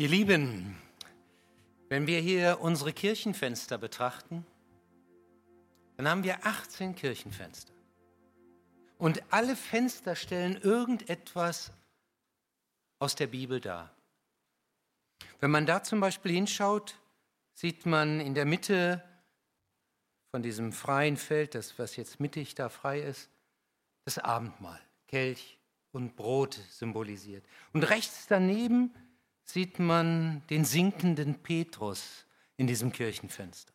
Ihr 0.00 0.08
Lieben, 0.08 0.80
wenn 1.88 2.06
wir 2.06 2.20
hier 2.20 2.60
unsere 2.60 2.92
Kirchenfenster 2.92 3.78
betrachten, 3.78 4.46
dann 5.96 6.06
haben 6.06 6.22
wir 6.22 6.46
18 6.46 6.94
Kirchenfenster. 6.94 7.72
Und 8.96 9.20
alle 9.30 9.56
Fenster 9.56 10.14
stellen 10.14 10.56
irgendetwas 10.62 11.72
aus 13.00 13.16
der 13.16 13.26
Bibel 13.26 13.60
dar. 13.60 13.92
Wenn 15.40 15.50
man 15.50 15.66
da 15.66 15.82
zum 15.82 15.98
Beispiel 15.98 16.30
hinschaut, 16.30 16.96
sieht 17.54 17.84
man 17.84 18.20
in 18.20 18.34
der 18.34 18.44
Mitte 18.44 19.02
von 20.30 20.44
diesem 20.44 20.72
freien 20.72 21.16
Feld, 21.16 21.56
das 21.56 21.76
was 21.76 21.96
jetzt 21.96 22.20
mittig 22.20 22.54
da 22.54 22.68
frei 22.68 23.00
ist, 23.00 23.30
das 24.04 24.18
Abendmahl, 24.18 24.80
Kelch 25.08 25.58
und 25.90 26.14
Brot 26.14 26.54
symbolisiert. 26.70 27.44
Und 27.72 27.82
rechts 27.90 28.28
daneben 28.28 28.94
sieht 29.50 29.78
man 29.78 30.42
den 30.50 30.64
sinkenden 30.64 31.42
Petrus 31.42 32.26
in 32.56 32.66
diesem 32.66 32.92
Kirchenfenster. 32.92 33.72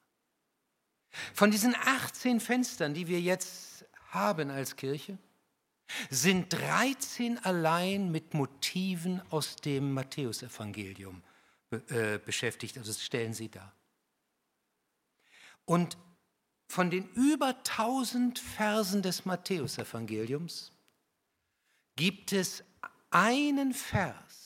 Von 1.33 1.49
diesen 1.49 1.75
18 1.75 2.39
Fenstern, 2.39 2.93
die 2.93 3.07
wir 3.07 3.19
jetzt 3.19 3.85
haben 4.09 4.51
als 4.51 4.75
Kirche, 4.75 5.17
sind 6.09 6.53
13 6.53 7.39
allein 7.39 8.11
mit 8.11 8.33
Motiven 8.33 9.21
aus 9.31 9.55
dem 9.55 9.93
Matthäusevangelium 9.93 11.23
äh, 11.71 12.19
beschäftigt. 12.19 12.77
Also 12.77 12.91
das 12.91 13.03
stellen 13.03 13.33
sie 13.33 13.49
dar. 13.49 13.73
Und 15.65 15.97
von 16.67 16.89
den 16.89 17.09
über 17.13 17.47
1000 17.47 18.37
Versen 18.37 19.01
des 19.01 19.25
Matthäusevangeliums 19.25 20.71
gibt 21.95 22.31
es 22.33 22.63
einen 23.11 23.73
Vers, 23.73 24.42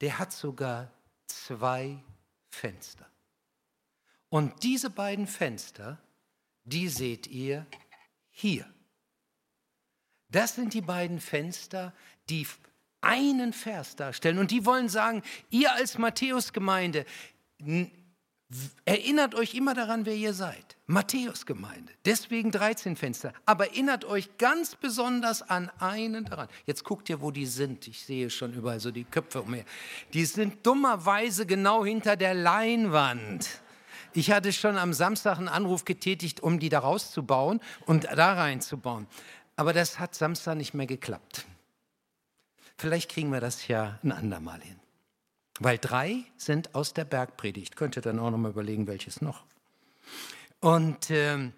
der 0.00 0.18
hat 0.18 0.32
sogar 0.32 0.90
zwei 1.26 2.02
Fenster. 2.48 3.06
Und 4.28 4.62
diese 4.62 4.90
beiden 4.90 5.26
Fenster, 5.26 5.98
die 6.64 6.88
seht 6.88 7.26
ihr 7.26 7.66
hier. 8.30 8.68
Das 10.28 10.54
sind 10.54 10.74
die 10.74 10.80
beiden 10.80 11.20
Fenster, 11.20 11.92
die 12.28 12.46
einen 13.00 13.52
Vers 13.52 13.96
darstellen. 13.96 14.38
Und 14.38 14.50
die 14.50 14.66
wollen 14.66 14.88
sagen, 14.88 15.22
ihr 15.50 15.72
als 15.72 15.96
Matthäus-Gemeinde, 15.96 17.06
Erinnert 18.84 19.34
euch 19.34 19.54
immer 19.54 19.74
daran, 19.74 20.06
wer 20.06 20.14
ihr 20.14 20.32
seid. 20.32 20.76
Matthäus-Gemeinde. 20.86 21.92
Deswegen 22.04 22.52
13 22.52 22.94
Fenster. 22.94 23.32
Aber 23.44 23.66
erinnert 23.66 24.04
euch 24.04 24.38
ganz 24.38 24.76
besonders 24.76 25.42
an 25.42 25.68
einen 25.80 26.26
daran. 26.26 26.48
Jetzt 26.64 26.84
guckt 26.84 27.08
ihr, 27.08 27.20
wo 27.20 27.32
die 27.32 27.46
sind. 27.46 27.88
Ich 27.88 28.04
sehe 28.04 28.30
schon 28.30 28.52
überall 28.52 28.78
so 28.78 28.92
die 28.92 29.02
Köpfe 29.02 29.42
umher. 29.42 29.64
Die 30.12 30.24
sind 30.24 30.64
dummerweise 30.64 31.44
genau 31.44 31.84
hinter 31.84 32.16
der 32.16 32.34
Leinwand. 32.34 33.48
Ich 34.12 34.30
hatte 34.30 34.52
schon 34.52 34.78
am 34.78 34.92
Samstag 34.92 35.38
einen 35.38 35.48
Anruf 35.48 35.84
getätigt, 35.84 36.40
um 36.40 36.60
die 36.60 36.68
da 36.68 36.78
rauszubauen 36.78 37.60
und 37.84 38.04
da 38.04 38.34
reinzubauen. 38.34 39.08
Aber 39.56 39.72
das 39.72 39.98
hat 39.98 40.14
Samstag 40.14 40.54
nicht 40.54 40.72
mehr 40.72 40.86
geklappt. 40.86 41.46
Vielleicht 42.78 43.10
kriegen 43.10 43.32
wir 43.32 43.40
das 43.40 43.66
ja 43.66 43.98
ein 44.04 44.12
andermal 44.12 44.60
hin. 44.60 44.78
Weil 45.58 45.78
drei 45.78 46.24
sind 46.36 46.74
aus 46.74 46.92
der 46.92 47.04
Bergpredigt. 47.04 47.76
Könnt 47.76 47.96
ihr 47.96 48.02
dann 48.02 48.18
auch 48.18 48.30
noch 48.30 48.38
mal 48.38 48.50
überlegen, 48.50 48.86
welches 48.86 49.20
noch. 49.20 49.44
Und 50.60 51.10
ähm, 51.10 51.52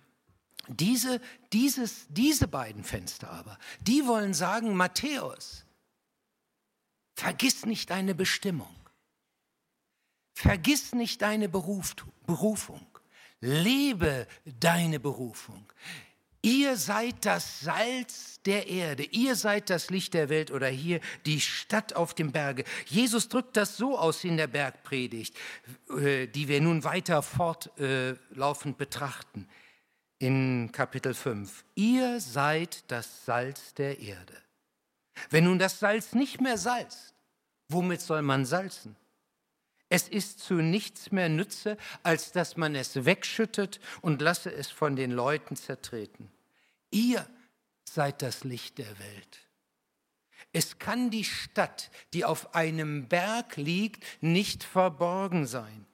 diese, 0.68 1.20
dieses, 1.52 2.06
diese 2.08 2.46
beiden 2.46 2.84
Fenster 2.84 3.30
aber, 3.30 3.58
die 3.80 4.06
wollen 4.06 4.34
sagen, 4.34 4.76
Matthäus, 4.76 5.64
vergiss 7.14 7.66
nicht 7.66 7.90
deine 7.90 8.14
Bestimmung. 8.14 8.74
Vergiss 10.34 10.94
nicht 10.94 11.22
deine 11.22 11.48
Beruf, 11.48 11.96
Berufung. 12.26 12.86
Lebe 13.40 14.26
deine 14.44 15.00
Berufung. 15.00 15.66
Ihr 16.42 16.76
seid 16.76 17.26
das 17.26 17.60
Salz 17.60 18.40
der 18.42 18.68
Erde, 18.68 19.02
ihr 19.02 19.34
seid 19.34 19.70
das 19.70 19.90
Licht 19.90 20.14
der 20.14 20.28
Welt 20.28 20.52
oder 20.52 20.68
hier 20.68 21.00
die 21.26 21.40
Stadt 21.40 21.96
auf 21.96 22.14
dem 22.14 22.30
Berge. 22.30 22.64
Jesus 22.86 23.28
drückt 23.28 23.56
das 23.56 23.76
so 23.76 23.98
aus 23.98 24.22
in 24.22 24.36
der 24.36 24.46
Bergpredigt, 24.46 25.36
äh, 25.90 26.28
die 26.28 26.46
wir 26.46 26.60
nun 26.60 26.84
weiter 26.84 27.22
fortlaufend 27.22 28.78
betrachten 28.78 29.48
in 30.18 30.70
Kapitel 30.70 31.14
5. 31.14 31.64
Ihr 31.74 32.20
seid 32.20 32.84
das 32.88 33.24
Salz 33.24 33.74
der 33.74 33.98
Erde. 33.98 34.34
Wenn 35.30 35.44
nun 35.44 35.58
das 35.58 35.80
Salz 35.80 36.14
nicht 36.14 36.40
mehr 36.40 36.58
salzt, 36.58 37.14
womit 37.68 38.00
soll 38.00 38.22
man 38.22 38.44
salzen? 38.44 38.96
Es 39.88 40.08
ist 40.08 40.40
zu 40.40 40.54
nichts 40.54 41.12
mehr 41.12 41.28
Nütze, 41.28 41.76
als 42.02 42.32
dass 42.32 42.56
man 42.56 42.74
es 42.74 43.04
wegschüttet 43.04 43.80
und 44.02 44.20
lasse 44.20 44.52
es 44.52 44.70
von 44.70 44.96
den 44.96 45.10
Leuten 45.10 45.56
zertreten. 45.56 46.30
Ihr 46.90 47.26
seid 47.84 48.22
das 48.22 48.44
Licht 48.44 48.78
der 48.78 48.98
Welt. 48.98 49.38
Es 50.52 50.78
kann 50.78 51.10
die 51.10 51.24
Stadt, 51.24 51.90
die 52.12 52.24
auf 52.24 52.54
einem 52.54 53.08
Berg 53.08 53.56
liegt, 53.56 54.04
nicht 54.22 54.64
verborgen 54.64 55.46
sein. 55.46 55.86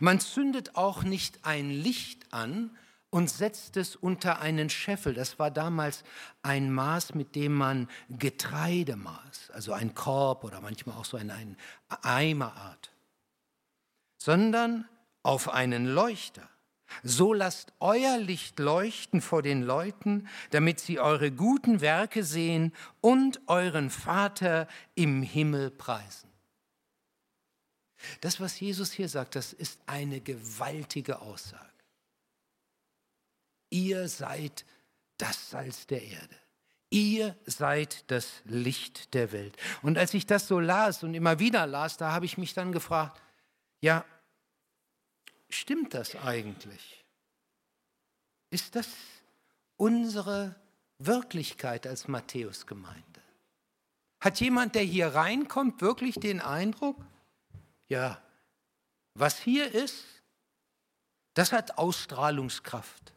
Man 0.00 0.20
zündet 0.20 0.74
auch 0.74 1.02
nicht 1.02 1.44
ein 1.44 1.70
Licht 1.70 2.32
an 2.32 2.76
und 3.10 3.30
setzt 3.30 3.76
es 3.76 3.96
unter 3.96 4.40
einen 4.40 4.68
Scheffel. 4.68 5.14
Das 5.14 5.38
war 5.38 5.50
damals 5.50 6.04
ein 6.42 6.72
Maß, 6.72 7.14
mit 7.14 7.34
dem 7.34 7.54
man 7.54 7.88
Getreide 8.10 8.96
maß, 8.96 9.50
also 9.52 9.72
ein 9.72 9.94
Korb 9.94 10.44
oder 10.44 10.60
manchmal 10.60 10.96
auch 10.96 11.04
so 11.04 11.16
ein, 11.16 11.30
ein 11.30 11.56
Eimerart, 11.88 12.92
sondern 14.18 14.88
auf 15.22 15.48
einen 15.48 15.86
Leuchter. 15.86 16.48
So 17.02 17.32
lasst 17.32 17.72
euer 17.80 18.18
Licht 18.18 18.58
leuchten 18.58 19.20
vor 19.20 19.42
den 19.42 19.62
Leuten, 19.62 20.28
damit 20.50 20.80
sie 20.80 21.00
eure 21.00 21.32
guten 21.32 21.80
Werke 21.80 22.22
sehen 22.22 22.72
und 23.00 23.40
euren 23.48 23.90
Vater 23.90 24.68
im 24.94 25.22
Himmel 25.22 25.70
preisen. 25.70 26.30
Das, 28.20 28.40
was 28.40 28.60
Jesus 28.60 28.92
hier 28.92 29.08
sagt, 29.08 29.34
das 29.34 29.52
ist 29.52 29.80
eine 29.86 30.20
gewaltige 30.20 31.20
Aussage. 31.20 31.75
Ihr 33.70 34.08
seid 34.08 34.64
das 35.18 35.50
Salz 35.50 35.86
der 35.86 36.02
Erde. 36.02 36.36
Ihr 36.90 37.36
seid 37.46 38.10
das 38.10 38.42
Licht 38.44 39.12
der 39.14 39.32
Welt. 39.32 39.56
Und 39.82 39.98
als 39.98 40.14
ich 40.14 40.26
das 40.26 40.46
so 40.46 40.60
las 40.60 41.02
und 41.02 41.14
immer 41.14 41.38
wieder 41.38 41.66
las, 41.66 41.96
da 41.96 42.12
habe 42.12 42.26
ich 42.26 42.38
mich 42.38 42.54
dann 42.54 42.72
gefragt, 42.72 43.20
ja, 43.80 44.04
stimmt 45.48 45.94
das 45.94 46.14
eigentlich? 46.16 47.04
Ist 48.50 48.76
das 48.76 48.88
unsere 49.76 50.54
Wirklichkeit 50.98 51.86
als 51.86 52.08
Matthäusgemeinde? 52.08 53.02
Hat 54.20 54.40
jemand, 54.40 54.74
der 54.74 54.82
hier 54.82 55.08
reinkommt, 55.08 55.80
wirklich 55.80 56.14
den 56.14 56.40
Eindruck, 56.40 57.04
ja, 57.88 58.22
was 59.14 59.38
hier 59.38 59.74
ist, 59.74 60.04
das 61.34 61.52
hat 61.52 61.78
Ausstrahlungskraft. 61.78 63.12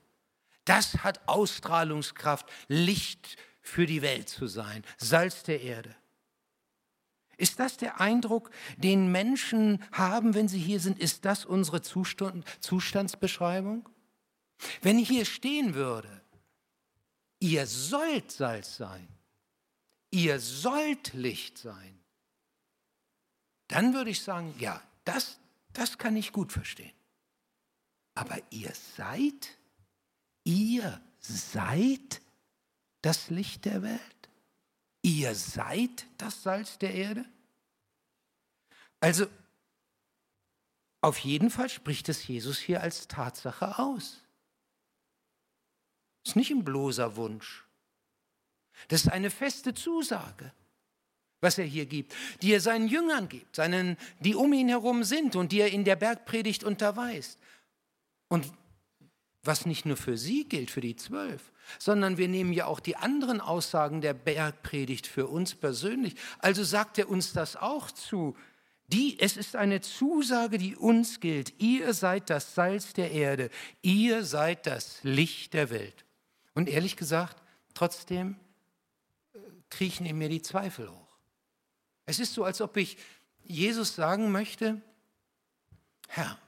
Das 0.69 1.03
hat 1.03 1.27
Ausstrahlungskraft, 1.27 2.45
Licht 2.67 3.37
für 3.59 3.87
die 3.87 4.03
Welt 4.03 4.29
zu 4.29 4.45
sein, 4.45 4.85
Salz 4.99 5.41
der 5.41 5.61
Erde. 5.61 5.95
Ist 7.37 7.59
das 7.59 7.77
der 7.77 7.99
Eindruck, 7.99 8.51
den 8.77 9.11
Menschen 9.11 9.83
haben, 9.91 10.35
wenn 10.35 10.47
sie 10.47 10.59
hier 10.59 10.79
sind? 10.79 10.99
Ist 10.99 11.25
das 11.25 11.43
unsere 11.43 11.81
Zustand, 11.81 12.45
Zustandsbeschreibung? 12.59 13.89
Wenn 14.83 14.99
ich 14.99 15.07
hier 15.07 15.25
stehen 15.25 15.73
würde, 15.73 16.21
ihr 17.39 17.65
sollt 17.65 18.31
Salz 18.31 18.77
sein, 18.77 19.07
ihr 20.11 20.39
sollt 20.39 21.13
Licht 21.15 21.57
sein, 21.57 21.99
dann 23.69 23.95
würde 23.95 24.11
ich 24.11 24.21
sagen, 24.21 24.53
ja, 24.59 24.79
das, 25.03 25.39
das 25.73 25.97
kann 25.97 26.15
ich 26.15 26.31
gut 26.31 26.51
verstehen. 26.51 26.93
Aber 28.13 28.37
ihr 28.51 28.71
seid 28.95 29.58
Ihr 30.43 31.01
seid 31.19 32.21
das 33.01 33.29
Licht 33.29 33.65
der 33.65 33.81
Welt? 33.81 34.29
Ihr 35.01 35.35
seid 35.35 36.07
das 36.17 36.43
Salz 36.43 36.77
der 36.77 36.93
Erde? 36.93 37.25
Also, 38.99 39.27
auf 41.01 41.19
jeden 41.19 41.49
Fall 41.49 41.69
spricht 41.69 42.09
es 42.09 42.27
Jesus 42.27 42.59
hier 42.59 42.81
als 42.81 43.07
Tatsache 43.07 43.79
aus. 43.79 44.21
Ist 46.25 46.35
nicht 46.35 46.51
ein 46.51 46.65
bloßer 46.65 47.15
Wunsch. 47.15 47.63
Das 48.89 49.01
ist 49.01 49.11
eine 49.11 49.29
feste 49.29 49.73
Zusage, 49.73 50.51
was 51.41 51.57
er 51.57 51.65
hier 51.65 51.85
gibt, 51.85 52.13
die 52.41 52.53
er 52.53 52.61
seinen 52.61 52.87
Jüngern 52.87 53.29
gibt, 53.29 53.55
seinen, 53.55 53.97
die 54.19 54.35
um 54.35 54.51
ihn 54.53 54.69
herum 54.69 55.03
sind 55.03 55.35
und 55.35 55.51
die 55.51 55.61
er 55.61 55.71
in 55.71 55.85
der 55.85 55.95
Bergpredigt 55.95 56.63
unterweist. 56.63 57.39
Und 58.27 58.51
was 59.43 59.65
nicht 59.65 59.85
nur 59.85 59.97
für 59.97 60.17
sie 60.17 60.47
gilt, 60.47 60.71
für 60.71 60.81
die 60.81 60.95
zwölf, 60.95 61.51
sondern 61.77 62.17
wir 62.17 62.27
nehmen 62.27 62.53
ja 62.53 62.65
auch 62.65 62.79
die 62.79 62.95
anderen 62.95 63.41
Aussagen 63.41 64.01
der 64.01 64.13
Bergpredigt 64.13 65.07
für 65.07 65.27
uns 65.27 65.55
persönlich. 65.55 66.15
Also 66.39 66.63
sagt 66.63 66.97
er 66.97 67.09
uns 67.09 67.33
das 67.33 67.55
auch 67.55 67.91
zu. 67.91 68.35
Die, 68.87 69.19
es 69.19 69.37
ist 69.37 69.55
eine 69.55 69.81
Zusage, 69.81 70.57
die 70.57 70.75
uns 70.75 71.19
gilt. 71.19 71.53
Ihr 71.59 71.93
seid 71.93 72.29
das 72.29 72.55
Salz 72.55 72.93
der 72.93 73.11
Erde. 73.11 73.51
Ihr 73.81 74.23
seid 74.23 74.65
das 74.65 74.99
Licht 75.03 75.53
der 75.53 75.69
Welt. 75.69 76.05
Und 76.55 76.67
ehrlich 76.67 76.97
gesagt, 76.97 77.41
trotzdem 77.75 78.35
äh, 79.33 79.39
kriechen 79.69 80.07
in 80.07 80.17
mir 80.17 80.29
die 80.29 80.41
Zweifel 80.41 80.89
hoch. 80.89 81.17
Es 82.07 82.17
ist 82.17 82.33
so, 82.33 82.43
als 82.43 82.59
ob 82.61 82.75
ich 82.77 82.97
Jesus 83.43 83.93
sagen 83.93 84.31
möchte, 84.31 84.81
Herr, 86.07 86.39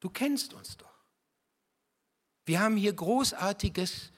du 0.00 0.10
kennst 0.10 0.52
uns 0.52 0.76
doch. 0.76 0.89
Wir 2.50 2.60
haben 2.60 2.76
hier 2.76 2.92
Großartiges 2.92 4.10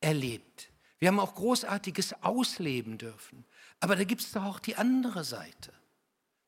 erlebt. 0.00 0.70
Wir 0.98 1.08
haben 1.08 1.20
auch 1.20 1.34
Großartiges 1.34 2.22
ausleben 2.22 2.96
dürfen. 2.96 3.44
Aber 3.80 3.96
da 3.96 4.04
gibt 4.04 4.22
es 4.22 4.32
doch 4.32 4.44
auch 4.44 4.60
die 4.60 4.76
andere 4.76 5.24
Seite 5.24 5.72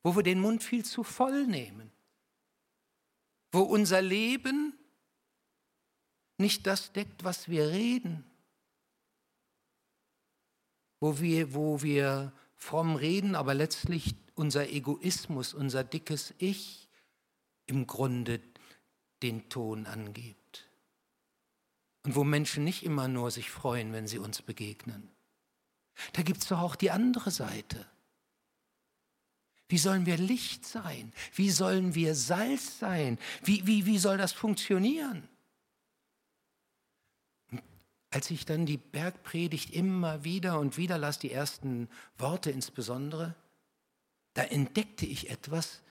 wo 0.03 0.15
wir 0.17 0.23
den 0.23 0.39
Mund 0.39 0.61
viel 0.61 0.83
zu 0.85 1.03
voll 1.03 1.47
nehmen, 1.47 1.89
wo 3.51 3.61
unser 3.61 4.01
Leben 4.01 4.73
nicht 6.37 6.67
das 6.67 6.91
deckt, 6.91 7.23
was 7.23 7.47
wir 7.47 7.69
reden, 7.69 8.25
wo 10.99 11.19
wir, 11.19 11.53
wo 11.53 11.81
wir 11.81 12.33
fromm 12.55 12.95
reden, 12.95 13.35
aber 13.35 13.53
letztlich 13.53 14.15
unser 14.35 14.69
Egoismus, 14.69 15.53
unser 15.53 15.83
dickes 15.83 16.33
Ich 16.37 16.89
im 17.65 17.87
Grunde 17.87 18.41
den 19.21 19.47
Ton 19.47 19.85
angibt. 19.85 20.42
Und 22.03 22.15
wo 22.15 22.23
Menschen 22.23 22.63
nicht 22.63 22.83
immer 22.83 23.07
nur 23.07 23.31
sich 23.31 23.49
freuen, 23.49 23.93
wenn 23.93 24.07
sie 24.07 24.19
uns 24.19 24.41
begegnen. 24.41 25.09
Da 26.13 26.21
gibt 26.21 26.41
es 26.41 26.47
doch 26.47 26.59
auch 26.59 26.75
die 26.75 26.91
andere 26.91 27.31
Seite. 27.31 27.85
Wie 29.69 29.77
sollen 29.77 30.05
wir 30.05 30.17
Licht 30.17 30.65
sein? 30.65 31.13
Wie 31.33 31.49
sollen 31.49 31.95
wir 31.95 32.13
Salz 32.15 32.79
sein? 32.79 33.17
Wie, 33.43 33.65
wie, 33.65 33.85
wie 33.85 33.97
soll 33.97 34.17
das 34.17 34.33
funktionieren? 34.33 35.27
Als 38.11 38.29
ich 38.29 38.45
dann 38.45 38.67
die 38.67 38.77
Bergpredigt 38.77 39.71
immer 39.71 40.23
wieder 40.23 40.59
und 40.59 40.77
wieder 40.77 40.97
las, 40.97 41.17
die 41.17 41.31
ersten 41.31 41.89
Worte 42.17 42.51
insbesondere, 42.51 43.33
da 44.35 44.43
entdeckte 44.43 45.05
ich 45.05 45.31
etwas, 45.31 45.81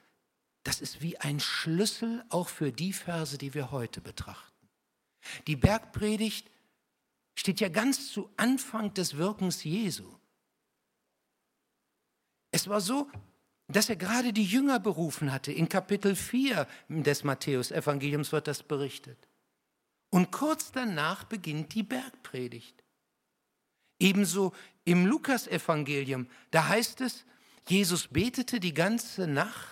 das 0.62 0.80
ist 0.80 1.00
wie 1.00 1.18
ein 1.18 1.40
Schlüssel 1.40 2.24
auch 2.28 2.48
für 2.48 2.70
die 2.70 2.92
Verse, 2.92 3.38
die 3.38 3.54
wir 3.54 3.72
heute 3.72 4.00
betrachten. 4.00 4.51
Die 5.46 5.56
Bergpredigt 5.56 6.50
steht 7.34 7.60
ja 7.60 7.68
ganz 7.68 8.12
zu 8.12 8.30
Anfang 8.36 8.94
des 8.94 9.16
Wirkens 9.16 9.64
Jesu. 9.64 10.04
Es 12.50 12.68
war 12.68 12.80
so, 12.80 13.10
dass 13.68 13.88
er 13.88 13.96
gerade 13.96 14.32
die 14.32 14.44
Jünger 14.44 14.78
berufen 14.78 15.32
hatte. 15.32 15.52
In 15.52 15.68
Kapitel 15.68 16.14
4 16.14 16.66
des 16.88 17.24
Matthäus-Evangeliums 17.24 18.32
wird 18.32 18.46
das 18.46 18.62
berichtet. 18.62 19.18
Und 20.10 20.30
kurz 20.30 20.72
danach 20.72 21.24
beginnt 21.24 21.74
die 21.74 21.82
Bergpredigt. 21.82 22.84
Ebenso 23.98 24.52
im 24.84 25.06
Lukas-Evangelium, 25.06 26.26
da 26.50 26.68
heißt 26.68 27.00
es, 27.00 27.24
Jesus 27.66 28.08
betete 28.08 28.60
die 28.60 28.74
ganze 28.74 29.26
Nacht 29.26 29.71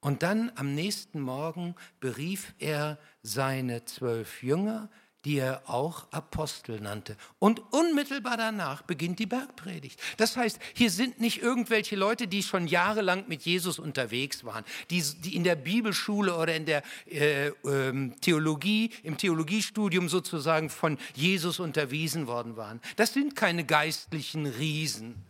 und 0.00 0.22
dann 0.22 0.50
am 0.54 0.74
nächsten 0.74 1.20
Morgen 1.20 1.74
berief 2.00 2.54
er 2.58 2.98
seine 3.22 3.84
zwölf 3.84 4.42
Jünger, 4.42 4.88
die 5.26 5.36
er 5.36 5.68
auch 5.68 6.10
Apostel 6.12 6.80
nannte. 6.80 7.16
Und 7.38 7.60
unmittelbar 7.72 8.38
danach 8.38 8.82
beginnt 8.82 9.18
die 9.18 9.26
Bergpredigt. 9.26 10.00
Das 10.16 10.36
heißt, 10.36 10.58
hier 10.72 10.90
sind 10.90 11.20
nicht 11.20 11.42
irgendwelche 11.42 11.96
Leute, 11.96 12.26
die 12.26 12.42
schon 12.42 12.66
jahrelang 12.66 13.24
mit 13.28 13.42
Jesus 13.42 13.78
unterwegs 13.78 14.44
waren, 14.44 14.64
die, 14.88 15.02
die 15.02 15.36
in 15.36 15.44
der 15.44 15.56
Bibelschule 15.56 16.34
oder 16.34 16.54
in 16.54 16.64
der 16.64 16.82
äh, 17.06 17.48
äh, 17.48 18.10
Theologie, 18.22 18.90
im 19.02 19.18
Theologiestudium 19.18 20.08
sozusagen 20.08 20.70
von 20.70 20.96
Jesus 21.14 21.60
unterwiesen 21.60 22.26
worden 22.26 22.56
waren. 22.56 22.80
Das 22.96 23.12
sind 23.12 23.36
keine 23.36 23.64
geistlichen 23.64 24.46
Riesen, 24.46 25.26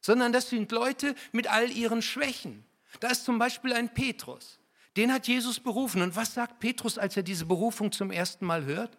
sondern 0.00 0.32
das 0.32 0.50
sind 0.50 0.72
Leute 0.72 1.14
mit 1.30 1.48
all 1.48 1.70
ihren 1.70 2.02
Schwächen. 2.02 2.64
Da 3.00 3.08
ist 3.08 3.24
zum 3.24 3.38
Beispiel 3.38 3.72
ein 3.72 3.92
Petrus. 3.92 4.58
Den 4.96 5.12
hat 5.12 5.28
Jesus 5.28 5.60
berufen. 5.60 6.02
Und 6.02 6.16
was 6.16 6.34
sagt 6.34 6.60
Petrus, 6.60 6.98
als 6.98 7.16
er 7.16 7.22
diese 7.22 7.46
Berufung 7.46 7.92
zum 7.92 8.10
ersten 8.10 8.46
Mal 8.46 8.64
hört? 8.64 8.96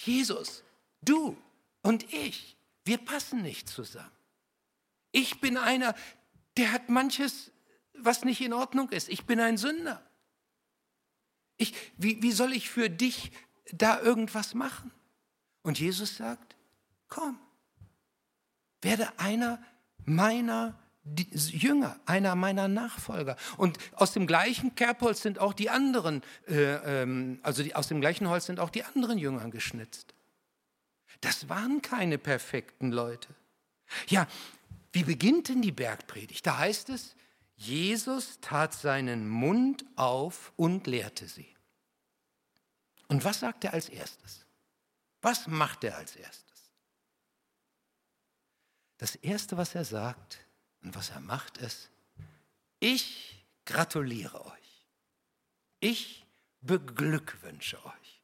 Jesus, 0.00 0.64
du 1.02 1.36
und 1.82 2.12
ich, 2.12 2.56
wir 2.84 2.98
passen 2.98 3.42
nicht 3.42 3.68
zusammen. 3.68 4.10
Ich 5.12 5.40
bin 5.40 5.56
einer, 5.56 5.94
der 6.56 6.72
hat 6.72 6.88
manches, 6.88 7.52
was 7.94 8.24
nicht 8.24 8.40
in 8.40 8.52
Ordnung 8.52 8.90
ist. 8.90 9.08
Ich 9.08 9.26
bin 9.26 9.40
ein 9.40 9.58
Sünder. 9.58 10.02
Ich, 11.56 11.74
wie, 11.96 12.22
wie 12.22 12.32
soll 12.32 12.52
ich 12.52 12.68
für 12.68 12.90
dich 12.90 13.32
da 13.72 14.00
irgendwas 14.00 14.54
machen? 14.54 14.92
Und 15.62 15.78
Jesus 15.78 16.16
sagt, 16.16 16.56
komm, 17.08 17.38
werde 18.82 19.18
einer 19.18 19.62
meiner 20.04 20.78
Jünger, 21.32 21.98
einer 22.06 22.34
meiner 22.34 22.68
Nachfolger. 22.68 23.36
Und 23.56 23.78
aus 23.92 24.12
dem 24.12 24.26
gleichen 24.26 24.74
Kerbholz 24.74 25.22
sind 25.22 25.38
auch 25.38 25.52
die 25.52 25.70
anderen, 25.70 26.22
äh, 26.48 27.02
ähm, 27.02 27.38
also 27.42 27.62
die, 27.62 27.74
aus 27.74 27.88
dem 27.88 28.00
gleichen 28.00 28.28
Holz 28.28 28.46
sind 28.46 28.58
auch 28.60 28.70
die 28.70 28.82
anderen 28.82 29.18
Jünger 29.18 29.48
geschnitzt. 29.50 30.14
Das 31.20 31.48
waren 31.48 31.80
keine 31.82 32.18
perfekten 32.18 32.90
Leute. 32.90 33.28
Ja, 34.08 34.26
wie 34.92 35.04
beginnt 35.04 35.48
denn 35.48 35.62
die 35.62 35.72
Bergpredigt? 35.72 36.46
Da 36.46 36.58
heißt 36.58 36.88
es, 36.90 37.14
Jesus 37.56 38.38
tat 38.40 38.74
seinen 38.74 39.28
Mund 39.28 39.84
auf 39.96 40.52
und 40.56 40.86
lehrte 40.86 41.26
sie. 41.26 41.48
Und 43.08 43.24
was 43.24 43.40
sagt 43.40 43.64
er 43.64 43.72
als 43.72 43.88
erstes? 43.88 44.44
Was 45.22 45.46
macht 45.46 45.84
er 45.84 45.96
als 45.96 46.16
erstes? 46.16 46.46
Das 48.98 49.14
Erste, 49.16 49.56
was 49.56 49.74
er 49.74 49.84
sagt, 49.84 50.45
und 50.82 50.94
was 50.94 51.10
er 51.10 51.20
macht 51.20 51.58
ist, 51.58 51.90
ich 52.80 53.44
gratuliere 53.64 54.44
euch. 54.44 54.82
Ich 55.80 56.26
beglückwünsche 56.60 57.84
euch. 57.84 58.22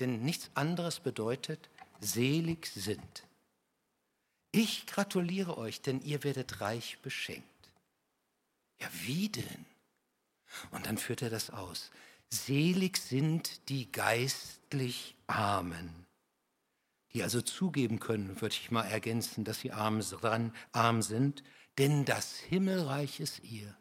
Denn 0.00 0.22
nichts 0.22 0.50
anderes 0.54 1.00
bedeutet, 1.00 1.68
selig 2.00 2.66
sind. 2.66 3.24
Ich 4.52 4.86
gratuliere 4.86 5.58
euch, 5.58 5.82
denn 5.82 6.00
ihr 6.02 6.24
werdet 6.24 6.60
reich 6.60 6.98
beschenkt. 7.00 7.44
Ja, 8.80 8.88
wie 8.92 9.28
denn? 9.28 9.66
Und 10.70 10.86
dann 10.86 10.98
führt 10.98 11.22
er 11.22 11.30
das 11.30 11.50
aus. 11.50 11.90
Selig 12.30 12.96
sind 12.98 13.68
die 13.68 13.90
geistlich 13.90 15.14
Armen 15.26 16.05
die 17.16 17.22
also 17.22 17.40
zugeben 17.40 17.98
können, 17.98 18.42
würde 18.42 18.54
ich 18.54 18.70
mal 18.70 18.84
ergänzen, 18.84 19.42
dass 19.42 19.60
sie 19.60 19.72
arm, 19.72 20.00
dran, 20.00 20.52
arm 20.72 21.00
sind, 21.00 21.42
denn 21.78 22.04
das 22.04 22.36
Himmelreich 22.36 23.20
ist 23.20 23.42
ihr. 23.42 23.74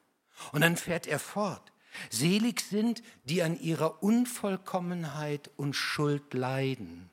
Und 0.53 0.61
dann 0.61 0.77
fährt 0.77 1.05
er 1.05 1.19
fort. 1.19 1.73
Selig 2.09 2.61
sind, 2.61 3.03
die 3.25 3.43
an 3.43 3.59
ihrer 3.59 4.01
Unvollkommenheit 4.01 5.51
und 5.57 5.75
Schuld 5.75 6.33
leiden, 6.33 7.09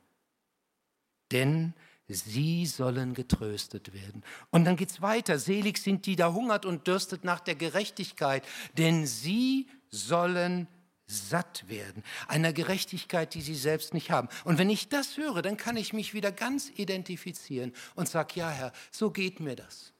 denn 1.33 1.73
sie 2.07 2.67
sollen 2.67 3.15
getröstet 3.15 3.93
werden. 3.93 4.23
Und 4.49 4.63
dann 4.63 4.77
geht 4.77 4.91
es 4.91 5.01
weiter. 5.01 5.37
Selig 5.37 5.77
sind, 5.77 6.05
die 6.05 6.15
da 6.15 6.31
hungert 6.31 6.65
und 6.65 6.87
dürstet 6.87 7.25
nach 7.25 7.41
der 7.41 7.55
Gerechtigkeit, 7.55 8.45
denn 8.77 9.05
sie 9.05 9.67
sollen 9.89 10.69
satt 11.05 11.67
werden, 11.67 12.03
einer 12.27 12.53
Gerechtigkeit, 12.53 13.33
die 13.33 13.41
sie 13.41 13.55
selbst 13.55 13.93
nicht 13.93 14.11
haben. 14.11 14.29
Und 14.43 14.57
wenn 14.57 14.69
ich 14.69 14.89
das 14.89 15.17
höre, 15.17 15.41
dann 15.41 15.57
kann 15.57 15.77
ich 15.77 15.93
mich 15.93 16.13
wieder 16.13 16.31
ganz 16.31 16.71
identifizieren 16.75 17.73
und 17.95 18.07
sage, 18.07 18.33
ja 18.35 18.49
Herr, 18.49 18.73
so 18.91 19.11
geht 19.11 19.39
mir 19.39 19.55
das. 19.55 19.93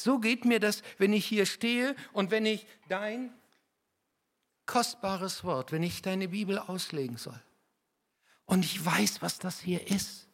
So 0.00 0.18
geht 0.18 0.44
mir 0.44 0.58
das, 0.58 0.82
wenn 0.98 1.12
ich 1.12 1.24
hier 1.24 1.46
stehe 1.46 1.94
und 2.12 2.30
wenn 2.30 2.44
ich 2.44 2.66
dein 2.88 3.32
kostbares 4.66 5.44
Wort, 5.44 5.70
wenn 5.70 5.82
ich 5.82 6.02
deine 6.02 6.28
Bibel 6.28 6.58
auslegen 6.58 7.16
soll. 7.16 7.40
Und 8.44 8.64
ich 8.64 8.84
weiß, 8.84 9.22
was 9.22 9.38
das 9.38 9.60
hier 9.60 9.86
ist. 9.88 10.26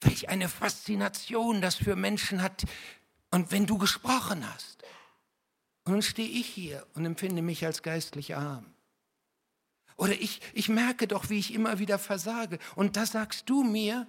Welch 0.00 0.28
eine 0.28 0.48
Faszination 0.48 1.60
das 1.60 1.76
für 1.76 1.94
Menschen 1.94 2.42
hat. 2.42 2.64
Und 3.30 3.52
wenn 3.52 3.66
du 3.66 3.78
gesprochen 3.78 4.48
hast, 4.52 4.82
und 5.84 5.92
dann 5.92 6.02
stehe 6.02 6.28
ich 6.28 6.46
hier 6.46 6.86
und 6.94 7.04
empfinde 7.04 7.42
mich 7.42 7.64
als 7.66 7.82
geistlich 7.82 8.36
arm. 8.36 8.66
Oder 9.96 10.20
ich, 10.20 10.40
ich 10.54 10.68
merke 10.68 11.06
doch, 11.06 11.30
wie 11.30 11.38
ich 11.38 11.54
immer 11.54 11.78
wieder 11.78 11.98
versage. 11.98 12.58
Und 12.74 12.96
da 12.96 13.06
sagst 13.06 13.48
du 13.48 13.62
mir, 13.62 14.06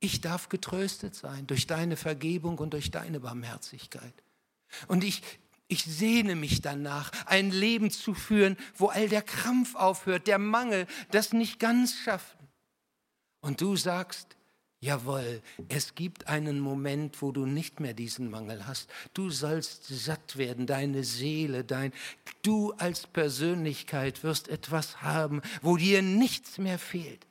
ich 0.00 0.20
darf 0.20 0.48
getröstet 0.48 1.14
sein 1.14 1.46
durch 1.46 1.66
deine 1.66 1.96
Vergebung 1.96 2.58
und 2.58 2.72
durch 2.72 2.90
deine 2.90 3.20
Barmherzigkeit. 3.20 4.14
Und 4.86 5.02
ich, 5.02 5.22
ich 5.66 5.84
sehne 5.84 6.36
mich 6.36 6.60
danach, 6.60 7.10
ein 7.26 7.50
Leben 7.50 7.90
zu 7.90 8.14
führen, 8.14 8.56
wo 8.76 8.86
all 8.86 9.08
der 9.08 9.22
Krampf 9.22 9.74
aufhört, 9.74 10.26
der 10.26 10.38
Mangel, 10.38 10.86
das 11.10 11.32
nicht 11.32 11.58
ganz 11.58 11.96
schaffen. 11.96 12.38
Und 13.40 13.60
du 13.60 13.76
sagst, 13.76 14.37
Jawohl, 14.80 15.42
es 15.68 15.96
gibt 15.96 16.28
einen 16.28 16.60
Moment, 16.60 17.20
wo 17.20 17.32
du 17.32 17.46
nicht 17.46 17.80
mehr 17.80 17.94
diesen 17.94 18.30
Mangel 18.30 18.66
hast. 18.66 18.88
Du 19.12 19.28
sollst 19.28 19.86
satt 19.88 20.36
werden, 20.36 20.68
deine 20.68 21.02
Seele, 21.02 21.64
dein 21.64 21.92
du 22.42 22.72
als 22.74 23.08
Persönlichkeit 23.08 24.22
wirst 24.22 24.46
etwas 24.48 25.02
haben, 25.02 25.42
wo 25.62 25.76
dir 25.76 26.00
nichts 26.02 26.58
mehr 26.58 26.78
fehlt. 26.78 27.26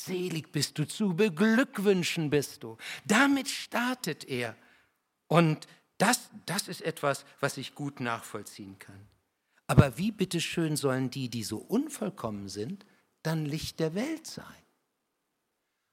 Selig 0.00 0.50
bist 0.50 0.78
du, 0.78 0.86
zu 0.86 1.14
beglückwünschen 1.14 2.30
bist 2.30 2.62
du. 2.62 2.78
Damit 3.04 3.48
startet 3.48 4.24
er. 4.26 4.56
Und 5.26 5.66
das, 5.98 6.30
das 6.46 6.68
ist 6.68 6.80
etwas, 6.80 7.26
was 7.40 7.58
ich 7.58 7.74
gut 7.74 8.00
nachvollziehen 8.00 8.78
kann. 8.78 9.08
Aber 9.66 9.98
wie 9.98 10.12
bitteschön 10.12 10.76
sollen 10.76 11.10
die, 11.10 11.28
die 11.28 11.42
so 11.42 11.58
unvollkommen 11.58 12.48
sind, 12.48 12.86
dann 13.22 13.44
Licht 13.44 13.80
der 13.80 13.94
Welt 13.94 14.26
sein? 14.26 14.46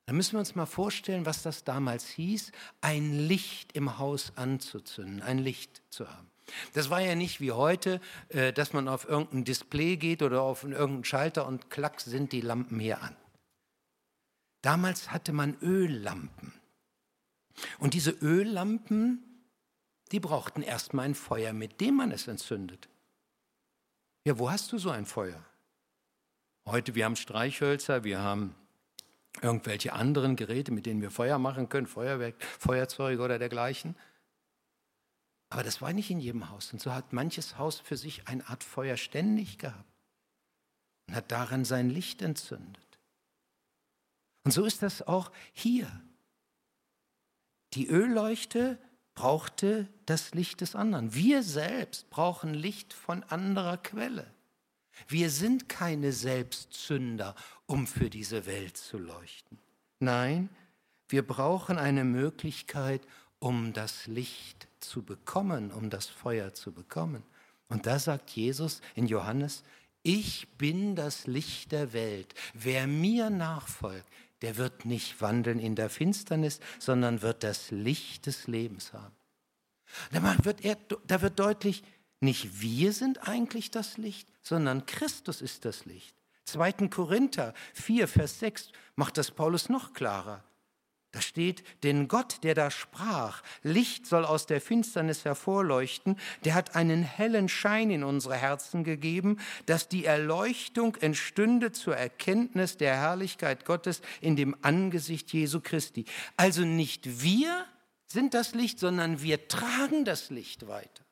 Dann 0.05 0.17
müssen 0.17 0.33
wir 0.33 0.39
uns 0.39 0.55
mal 0.55 0.67
vorstellen, 0.67 1.25
was 1.25 1.41
das 1.41 1.63
damals 1.63 2.07
hieß, 2.07 2.51
ein 2.81 3.27
Licht 3.27 3.73
im 3.73 3.97
Haus 3.97 4.33
anzuzünden, 4.35 5.21
ein 5.21 5.39
Licht 5.39 5.81
zu 5.89 6.07
haben. 6.09 6.29
Das 6.73 6.91
war 6.91 7.01
ja 7.01 7.15
nicht 7.15 7.41
wie 7.41 7.51
heute, 7.51 7.99
äh, 8.29 8.53
dass 8.53 8.71
man 8.71 8.87
auf 8.87 9.07
irgendein 9.09 9.45
Display 9.45 9.97
geht 9.97 10.21
oder 10.21 10.43
auf 10.43 10.63
irgendeinen 10.63 11.03
Schalter 11.03 11.47
und 11.47 11.71
klack 11.71 11.99
sind 12.01 12.31
die 12.33 12.41
Lampen 12.41 12.79
hier 12.79 13.01
an. 13.01 13.15
Damals 14.61 15.11
hatte 15.11 15.33
man 15.33 15.57
Öllampen. 15.61 16.53
Und 17.79 17.95
diese 17.95 18.11
Öllampen, 18.11 19.23
die 20.11 20.19
brauchten 20.19 20.61
erstmal 20.61 21.05
ein 21.05 21.15
Feuer, 21.15 21.53
mit 21.53 21.81
dem 21.81 21.95
man 21.95 22.11
es 22.11 22.27
entzündet. 22.27 22.89
Ja, 24.23 24.37
wo 24.37 24.51
hast 24.51 24.71
du 24.71 24.77
so 24.77 24.91
ein 24.91 25.05
Feuer? 25.05 25.43
Heute, 26.67 26.95
wir 26.95 27.05
haben 27.05 27.15
Streichhölzer, 27.15 28.03
wir 28.03 28.19
haben 28.19 28.55
irgendwelche 29.41 29.93
anderen 29.93 30.35
Geräte, 30.35 30.71
mit 30.71 30.85
denen 30.85 31.01
wir 31.01 31.11
Feuer 31.11 31.37
machen 31.37 31.69
können, 31.69 31.87
Feuerwerk, 31.87 32.35
Feuerzeuge 32.59 33.21
oder 33.21 33.39
dergleichen. 33.39 33.95
Aber 35.49 35.63
das 35.63 35.81
war 35.81 35.93
nicht 35.93 36.09
in 36.09 36.19
jedem 36.19 36.49
Haus. 36.49 36.73
Und 36.73 36.81
so 36.81 36.93
hat 36.93 37.13
manches 37.13 37.57
Haus 37.57 37.79
für 37.79 37.97
sich 37.97 38.27
eine 38.27 38.47
Art 38.49 38.63
Feuer 38.63 38.97
ständig 38.97 39.57
gehabt 39.57 39.85
und 41.07 41.15
hat 41.15 41.31
daran 41.31 41.65
sein 41.65 41.89
Licht 41.89 42.21
entzündet. 42.21 42.99
Und 44.43 44.51
so 44.51 44.65
ist 44.65 44.83
das 44.83 45.01
auch 45.01 45.31
hier. 45.53 45.89
Die 47.73 47.89
Ölleuchte 47.89 48.79
brauchte 49.15 49.87
das 50.05 50.33
Licht 50.33 50.61
des 50.61 50.75
anderen. 50.75 51.13
Wir 51.13 51.41
selbst 51.41 52.09
brauchen 52.09 52.53
Licht 52.53 52.93
von 52.93 53.23
anderer 53.23 53.77
Quelle. 53.77 54.34
Wir 55.07 55.29
sind 55.29 55.69
keine 55.69 56.11
Selbstzünder, 56.11 57.35
um 57.65 57.87
für 57.87 58.09
diese 58.09 58.45
Welt 58.45 58.77
zu 58.77 58.97
leuchten. 58.97 59.57
Nein, 59.99 60.49
wir 61.07 61.25
brauchen 61.25 61.77
eine 61.77 62.03
Möglichkeit, 62.03 63.01
um 63.39 63.73
das 63.73 64.07
Licht 64.07 64.67
zu 64.79 65.03
bekommen, 65.03 65.71
um 65.71 65.89
das 65.89 66.07
Feuer 66.07 66.53
zu 66.53 66.71
bekommen. 66.71 67.23
Und 67.69 67.85
da 67.85 67.99
sagt 67.99 68.31
Jesus 68.31 68.81
in 68.95 69.07
Johannes, 69.07 69.63
ich 70.03 70.47
bin 70.57 70.95
das 70.95 71.25
Licht 71.25 71.71
der 71.71 71.93
Welt. 71.93 72.33
Wer 72.53 72.87
mir 72.87 73.29
nachfolgt, 73.29 74.07
der 74.41 74.57
wird 74.57 74.85
nicht 74.85 75.21
wandeln 75.21 75.59
in 75.59 75.75
der 75.75 75.89
Finsternis, 75.89 76.59
sondern 76.79 77.21
wird 77.21 77.43
das 77.43 77.71
Licht 77.71 78.27
des 78.27 78.47
Lebens 78.47 78.93
haben. 78.93 79.15
Da 80.11 80.45
wird, 80.45 80.63
er, 80.63 80.77
da 81.07 81.21
wird 81.21 81.39
deutlich, 81.39 81.83
nicht 82.19 82.61
wir 82.61 82.93
sind 82.93 83.27
eigentlich 83.27 83.71
das 83.71 83.97
Licht, 83.97 84.27
sondern 84.41 84.85
Christus 84.85 85.41
ist 85.41 85.65
das 85.65 85.85
Licht. 85.85 86.15
2. 86.45 86.87
Korinther 86.89 87.53
4, 87.73 88.07
Vers 88.07 88.39
6 88.39 88.71
macht 88.95 89.17
das 89.17 89.31
Paulus 89.31 89.69
noch 89.69 89.93
klarer. 89.93 90.43
Da 91.15 91.21
steht, 91.21 91.63
denn 91.83 92.09
Gott, 92.09 92.43
der 92.43 92.55
da 92.55 92.69
sprach, 92.69 93.41
Licht 93.63 94.05
soll 94.05 94.25
aus 94.25 94.47
der 94.47 94.59
Finsternis 94.59 95.23
hervorleuchten, 95.23 96.19
der 96.43 96.55
hat 96.55 96.75
einen 96.75 97.03
hellen 97.03 97.47
Schein 97.47 97.89
in 97.89 98.03
unsere 98.03 98.35
Herzen 98.35 98.83
gegeben, 98.83 99.39
dass 99.65 99.87
die 99.87 100.03
Erleuchtung 100.03 100.97
entstünde 100.97 101.71
zur 101.71 101.95
Erkenntnis 101.95 102.75
der 102.75 102.95
Herrlichkeit 102.97 103.63
Gottes 103.63 104.01
in 104.19 104.35
dem 104.35 104.57
Angesicht 104.61 105.31
Jesu 105.31 105.61
Christi. 105.61 106.03
Also 106.35 106.63
nicht 106.63 107.21
wir 107.23 107.65
sind 108.07 108.33
das 108.33 108.53
Licht, 108.53 108.79
sondern 108.79 109.21
wir 109.21 109.47
tragen 109.47 110.03
das 110.03 110.31
Licht 110.31 110.67
weiter. 110.67 111.04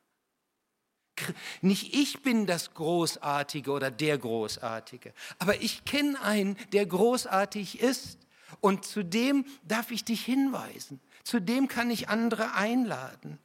Nicht 1.60 1.94
ich 1.94 2.22
bin 2.22 2.46
das 2.46 2.74
Großartige 2.74 3.70
oder 3.70 3.90
der 3.90 4.18
Großartige, 4.18 5.12
aber 5.38 5.60
ich 5.62 5.84
kenne 5.84 6.20
einen, 6.20 6.56
der 6.72 6.86
großartig 6.86 7.80
ist 7.80 8.18
und 8.60 8.84
zu 8.84 9.04
dem 9.04 9.44
darf 9.66 9.90
ich 9.90 10.04
dich 10.04 10.24
hinweisen. 10.24 11.00
Zu 11.22 11.40
dem 11.40 11.68
kann 11.68 11.90
ich 11.90 12.08
andere 12.08 12.54
einladen. 12.54 13.38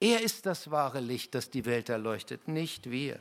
Er 0.00 0.22
ist 0.22 0.46
das 0.46 0.70
wahre 0.70 1.00
Licht, 1.00 1.34
das 1.34 1.50
die 1.50 1.64
Welt 1.64 1.88
erleuchtet, 1.88 2.48
nicht 2.48 2.90
wir. 2.90 3.20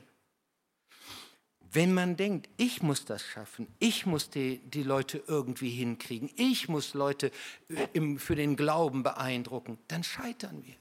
Wenn 1.71 1.93
man 1.93 2.15
denkt, 2.15 2.49
ich 2.57 2.81
muss 2.81 3.05
das 3.05 3.21
schaffen, 3.21 3.67
ich 3.79 4.05
muss 4.05 4.29
die, 4.29 4.59
die 4.59 4.83
Leute 4.83 5.21
irgendwie 5.27 5.69
hinkriegen, 5.69 6.29
ich 6.37 6.69
muss 6.69 6.93
Leute 6.93 7.31
äh, 7.69 7.87
im, 7.91 8.17
für 8.17 8.35
den 8.35 8.55
Glauben 8.55 9.03
beeindrucken, 9.03 9.77
dann 9.89 10.03
scheitern 10.03 10.63
wir. 10.63 10.75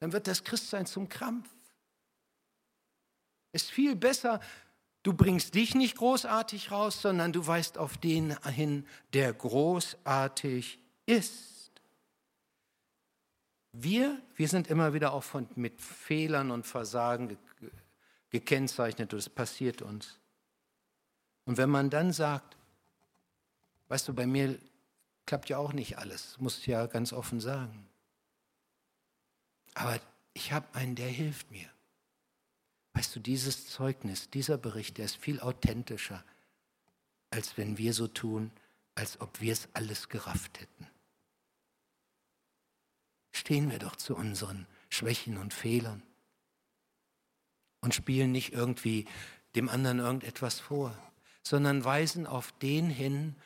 Dann 0.00 0.12
wird 0.12 0.26
das 0.26 0.44
Christsein 0.44 0.84
zum 0.84 1.08
Krampf. 1.08 1.48
Es 3.56 3.64
ist 3.64 3.70
viel 3.70 3.96
besser, 3.96 4.40
Du 5.06 5.12
bringst 5.12 5.54
dich 5.54 5.76
nicht 5.76 5.98
großartig 5.98 6.72
raus, 6.72 7.00
sondern 7.00 7.32
du 7.32 7.46
weist 7.46 7.78
auf 7.78 7.96
den 7.96 8.36
hin, 8.42 8.84
der 9.12 9.32
großartig 9.32 10.80
ist. 11.06 11.70
Wir, 13.70 14.20
wir 14.34 14.48
sind 14.48 14.66
immer 14.66 14.94
wieder 14.94 15.12
auch 15.12 15.22
von, 15.22 15.48
mit 15.54 15.80
Fehlern 15.80 16.50
und 16.50 16.66
Versagen 16.66 17.38
gekennzeichnet, 18.30 19.12
das 19.12 19.28
passiert 19.28 19.80
uns. 19.80 20.18
Und 21.44 21.56
wenn 21.56 21.70
man 21.70 21.88
dann 21.88 22.12
sagt, 22.12 22.56
weißt 23.86 24.08
du, 24.08 24.12
bei 24.12 24.26
mir 24.26 24.58
klappt 25.24 25.50
ja 25.50 25.58
auch 25.58 25.72
nicht 25.72 25.98
alles, 25.98 26.36
muss 26.40 26.58
ich 26.58 26.66
ja 26.66 26.84
ganz 26.86 27.12
offen 27.12 27.38
sagen. 27.38 27.86
Aber 29.74 30.00
ich 30.32 30.50
habe 30.50 30.66
einen, 30.74 30.96
der 30.96 31.10
hilft 31.10 31.52
mir. 31.52 31.68
Weißt 32.96 33.14
du, 33.14 33.20
dieses 33.20 33.66
Zeugnis, 33.66 34.30
dieser 34.30 34.56
Bericht, 34.56 34.96
der 34.96 35.04
ist 35.04 35.18
viel 35.18 35.38
authentischer, 35.40 36.24
als 37.28 37.58
wenn 37.58 37.76
wir 37.76 37.92
so 37.92 38.08
tun, 38.08 38.50
als 38.94 39.20
ob 39.20 39.42
wir 39.42 39.52
es 39.52 39.68
alles 39.74 40.08
gerafft 40.08 40.60
hätten. 40.60 40.86
Stehen 43.32 43.70
wir 43.70 43.78
doch 43.78 43.96
zu 43.96 44.16
unseren 44.16 44.66
Schwächen 44.88 45.36
und 45.36 45.52
Fehlern 45.52 46.02
und 47.82 47.94
spielen 47.94 48.32
nicht 48.32 48.54
irgendwie 48.54 49.04
dem 49.56 49.68
anderen 49.68 49.98
irgendetwas 49.98 50.58
vor, 50.58 50.96
sondern 51.42 51.84
weisen 51.84 52.26
auf 52.26 52.52
den 52.62 52.88
hin, 52.88 53.36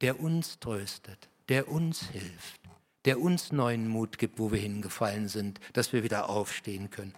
der 0.00 0.20
uns 0.20 0.60
tröstet, 0.60 1.28
der 1.48 1.66
uns 1.66 2.08
hilft, 2.10 2.60
der 3.04 3.18
uns 3.18 3.50
neuen 3.50 3.88
Mut 3.88 4.16
gibt, 4.18 4.38
wo 4.38 4.52
wir 4.52 4.60
hingefallen 4.60 5.26
sind, 5.26 5.58
dass 5.72 5.92
wir 5.92 6.04
wieder 6.04 6.28
aufstehen 6.28 6.90
können. 6.90 7.14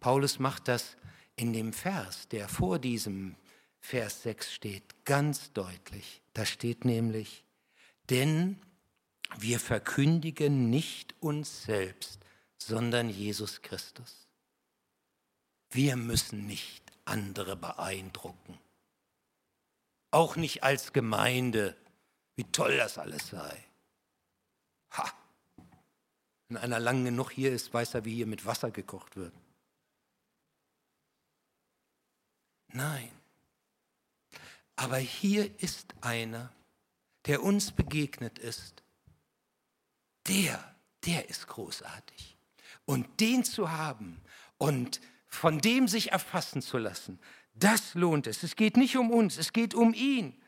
Paulus 0.00 0.38
macht 0.38 0.68
das 0.68 0.96
in 1.36 1.52
dem 1.52 1.72
Vers, 1.72 2.28
der 2.28 2.48
vor 2.48 2.78
diesem 2.78 3.36
Vers 3.80 4.22
6 4.22 4.52
steht, 4.52 5.04
ganz 5.04 5.52
deutlich. 5.52 6.22
Da 6.34 6.44
steht 6.44 6.84
nämlich, 6.84 7.44
denn 8.08 8.60
wir 9.38 9.60
verkündigen 9.60 10.70
nicht 10.70 11.14
uns 11.20 11.62
selbst, 11.62 12.20
sondern 12.58 13.08
Jesus 13.08 13.62
Christus. 13.62 14.26
Wir 15.70 15.96
müssen 15.96 16.46
nicht 16.46 16.82
andere 17.04 17.56
beeindrucken. 17.56 18.58
Auch 20.10 20.36
nicht 20.36 20.64
als 20.64 20.92
Gemeinde, 20.92 21.76
wie 22.34 22.44
toll 22.44 22.76
das 22.76 22.98
alles 22.98 23.28
sei. 23.28 23.64
Ha! 24.92 25.12
Wenn 26.48 26.56
einer 26.56 26.80
lang 26.80 27.04
genug 27.04 27.30
hier 27.30 27.52
ist, 27.52 27.72
weiß 27.72 27.94
er, 27.94 28.04
wie 28.04 28.14
hier 28.16 28.26
mit 28.26 28.44
Wasser 28.44 28.72
gekocht 28.72 29.16
wird. 29.16 29.32
Nein. 32.72 33.10
Aber 34.76 34.96
hier 34.96 35.50
ist 35.60 35.94
einer, 36.00 36.52
der 37.26 37.42
uns 37.42 37.72
begegnet 37.72 38.38
ist. 38.38 38.82
Der, 40.26 40.74
der 41.04 41.28
ist 41.28 41.46
großartig. 41.48 42.36
Und 42.84 43.20
den 43.20 43.44
zu 43.44 43.70
haben 43.70 44.20
und 44.58 45.00
von 45.26 45.60
dem 45.60 45.86
sich 45.86 46.12
erfassen 46.12 46.62
zu 46.62 46.78
lassen, 46.78 47.20
das 47.54 47.94
lohnt 47.94 48.26
es. 48.26 48.42
Es 48.42 48.56
geht 48.56 48.76
nicht 48.76 48.96
um 48.96 49.10
uns, 49.10 49.36
es 49.36 49.52
geht 49.52 49.74
um 49.74 49.94
ihn. 49.94 50.40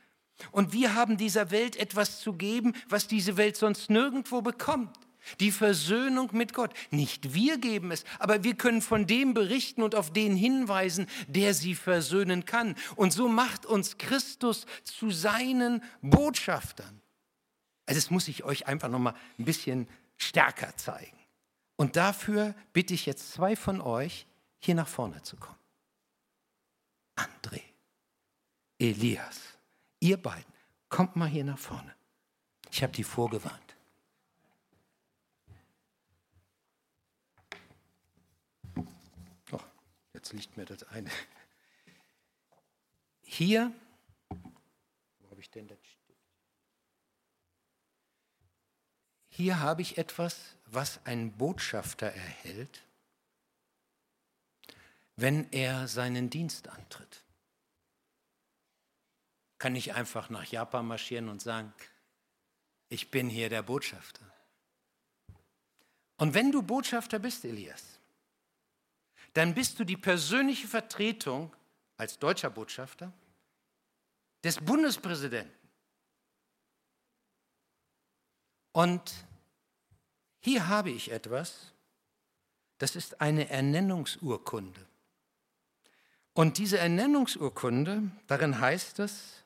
Und 0.51 0.73
wir 0.73 0.95
haben 0.95 1.17
dieser 1.17 1.51
Welt 1.51 1.77
etwas 1.77 2.21
zu 2.21 2.33
geben, 2.33 2.75
was 2.89 3.07
diese 3.07 3.37
Welt 3.37 3.57
sonst 3.57 3.91
nirgendwo 3.91 4.41
bekommt. 4.41 4.97
Die 5.41 5.51
Versöhnung 5.51 6.31
mit 6.33 6.53
Gott. 6.55 6.73
Nicht 6.91 7.35
wir 7.35 7.59
geben 7.59 7.91
es, 7.91 8.05
aber 8.19 8.45
wir 8.45 8.55
können 8.55 8.83
von 8.83 9.07
dem 9.07 9.35
berichten 9.35 9.83
und 9.83 9.95
auf 9.95 10.13
den 10.13 10.37
hinweisen, 10.37 11.07
der 11.27 11.55
sie 11.55 11.75
versöhnen 11.75 12.45
kann. 12.45 12.77
Und 12.97 13.13
so 13.13 13.29
macht 13.29 13.67
uns 13.67 13.99
Christus 13.99 14.67
zu 14.85 15.11
seinen 15.11 15.83
Botschaftern. 16.01 17.01
Also 17.87 18.01
das 18.01 18.11
muss 18.11 18.29
ich 18.29 18.45
euch 18.45 18.67
einfach 18.67 18.89
noch 18.89 18.99
mal 18.99 19.15
ein 19.39 19.45
bisschen 19.45 19.89
stärker 20.17 20.77
zeigen. 20.77 21.19
Und 21.77 21.97
dafür 21.97 22.55
bitte 22.73 22.95
ich 22.95 23.07
jetzt 23.07 23.33
zwei 23.33 23.57
von 23.57 23.81
euch, 23.81 24.27
hier 24.61 24.75
nach 24.75 24.89
vorne 24.89 25.23
zu 25.23 25.37
kommen. 25.37 25.59
André, 27.17 27.61
Elias, 28.79 29.41
ihr 30.01 30.17
beiden, 30.17 30.53
kommt 30.89 31.17
mal 31.17 31.29
hier 31.29 31.45
nach 31.45 31.59
vorne. 31.59 31.95
Ich 32.71 32.83
habe 32.83 32.93
die 32.93 33.05
vorgewarnt. 33.05 33.77
Oh, 39.51 39.59
jetzt 40.23 40.33
liegt 40.33 40.57
mir 40.57 40.65
das 40.65 40.85
eine. 40.85 41.11
Hier, 43.23 43.73
wo 44.29 45.31
habe 45.31 45.41
ich 45.41 45.51
denn 45.51 45.67
das? 45.67 45.79
Hier 49.29 49.59
habe 49.59 49.83
ich 49.83 49.99
etwas, 49.99 50.55
was 50.67 51.05
ein 51.07 51.33
Botschafter 51.37 52.07
erhält, 52.07 52.83
wenn 55.17 55.51
er 55.51 55.89
seinen 55.89 56.31
Dienst 56.31 56.69
antritt. 56.69 57.25
Kann 59.59 59.75
ich 59.75 59.95
einfach 59.95 60.31
nach 60.31 60.45
Japan 60.45 60.87
marschieren 60.87 61.29
und 61.29 61.43
sagen, 61.43 61.73
ich 62.91 63.11
bin 63.11 63.29
hier 63.29 63.49
der 63.49 63.63
Botschafter. 63.63 64.33
Und 66.17 66.35
wenn 66.35 66.53
du 66.53 66.63
Botschafter 66.63 67.19
bist, 67.19 67.45
Elias, 67.45 67.99
dann 69.33 69.55
bist 69.55 69.79
du 69.79 69.85
die 69.85 69.97
persönliche 69.97 70.69
Vertretung 70.69 71.55
als 71.97 72.19
deutscher 72.19 72.51
Botschafter 72.51 73.13
des 74.45 74.59
Bundespräsidenten. 74.59 75.53
Und 78.73 79.13
hier 80.41 80.69
habe 80.69 80.91
ich 80.91 81.11
etwas, 81.11 81.73
das 82.79 82.97
ist 82.97 83.21
eine 83.21 83.49
Ernennungsurkunde. 83.49 84.81
Und 86.35 86.59
diese 86.59 86.79
Ernennungsurkunde, 86.79 88.11
darin 88.27 88.59
heißt 88.59 88.99
es, 89.01 89.45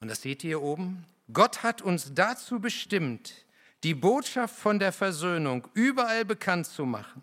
und 0.00 0.08
das 0.08 0.22
seht 0.22 0.44
ihr 0.44 0.48
hier 0.48 0.62
oben, 0.62 1.06
Gott 1.32 1.62
hat 1.62 1.82
uns 1.82 2.12
dazu 2.14 2.60
bestimmt, 2.60 3.46
die 3.82 3.94
Botschaft 3.94 4.54
von 4.54 4.78
der 4.78 4.92
Versöhnung 4.92 5.66
überall 5.74 6.24
bekannt 6.24 6.66
zu 6.66 6.84
machen. 6.84 7.22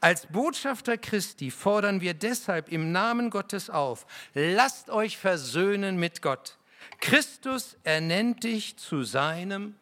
Als 0.00 0.26
Botschafter 0.26 0.96
Christi 0.96 1.50
fordern 1.50 2.00
wir 2.00 2.14
deshalb 2.14 2.70
im 2.70 2.92
Namen 2.92 3.30
Gottes 3.30 3.70
auf, 3.70 4.06
lasst 4.34 4.90
euch 4.90 5.18
versöhnen 5.18 5.98
mit 5.98 6.22
Gott. 6.22 6.58
Christus 7.00 7.76
ernennt 7.84 8.44
dich 8.44 8.76
zu 8.76 9.04
seinem 9.04 9.76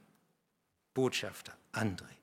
Botschafter, 0.95 1.53
André. 1.73 2.17